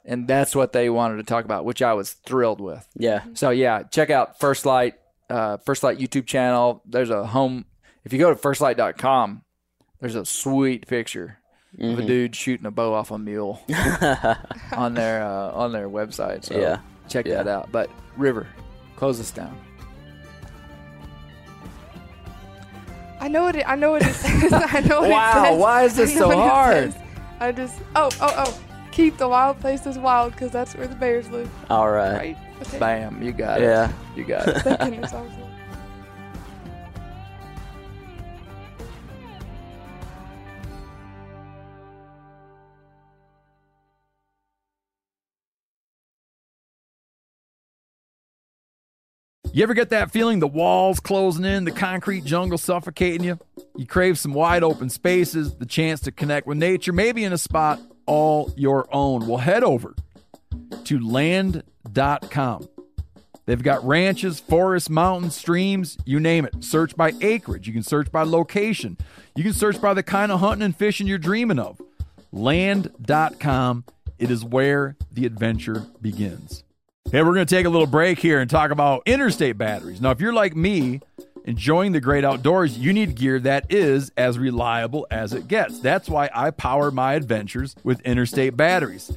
[0.04, 2.88] and that's what they wanted to talk about, which I was thrilled with.
[2.96, 3.22] Yeah.
[3.34, 4.94] So yeah, check out First Light,
[5.30, 6.82] uh, First Light YouTube channel.
[6.84, 7.64] There's a home.
[8.04, 9.42] If you go to firstlight.com,
[10.00, 11.38] there's a sweet picture
[11.78, 12.06] of a Mhm.
[12.06, 13.62] dude shooting a bow off a mule
[14.72, 16.44] on their uh, on their website.
[16.44, 16.78] So Yeah.
[17.08, 17.42] check Yeah.
[17.42, 17.70] that out.
[17.70, 18.46] But River,
[18.96, 19.56] close this down.
[23.20, 23.64] I know what it.
[23.68, 24.52] I know what it says.
[24.52, 25.60] I know what Wow, it says.
[25.60, 26.94] why is this I so hard?
[27.38, 27.78] I just.
[27.94, 28.60] Oh, oh, oh.
[28.92, 31.48] Keep the wild places wild because that's where the bears live.
[31.70, 32.16] All right.
[32.16, 32.38] Right.
[32.62, 32.78] Okay.
[32.78, 33.64] Bam, you got it.
[33.64, 33.92] Yeah.
[34.16, 34.58] You got it.
[34.58, 35.46] Thank goodness I was there.
[49.52, 53.38] You ever get that feeling the walls closing in, the concrete jungle suffocating you?
[53.76, 57.38] You crave some wide open spaces, the chance to connect with nature, maybe in a
[57.38, 59.26] spot all your own.
[59.26, 59.96] Well, head over
[60.84, 62.68] to land.com.
[63.46, 66.62] They've got ranches, forests, mountains, streams, you name it.
[66.62, 67.66] Search by acreage.
[67.66, 68.96] You can search by location.
[69.34, 71.80] You can search by the kind of hunting and fishing you're dreaming of.
[72.32, 73.84] Land.com.
[74.18, 76.62] It is where the adventure begins.
[77.10, 80.00] Hey, we're going to take a little break here and talk about interstate batteries.
[80.00, 81.00] Now, if you're like me,
[81.44, 85.80] Enjoying the great outdoors, you need gear that is as reliable as it gets.
[85.80, 89.16] That's why I power my adventures with Interstate batteries.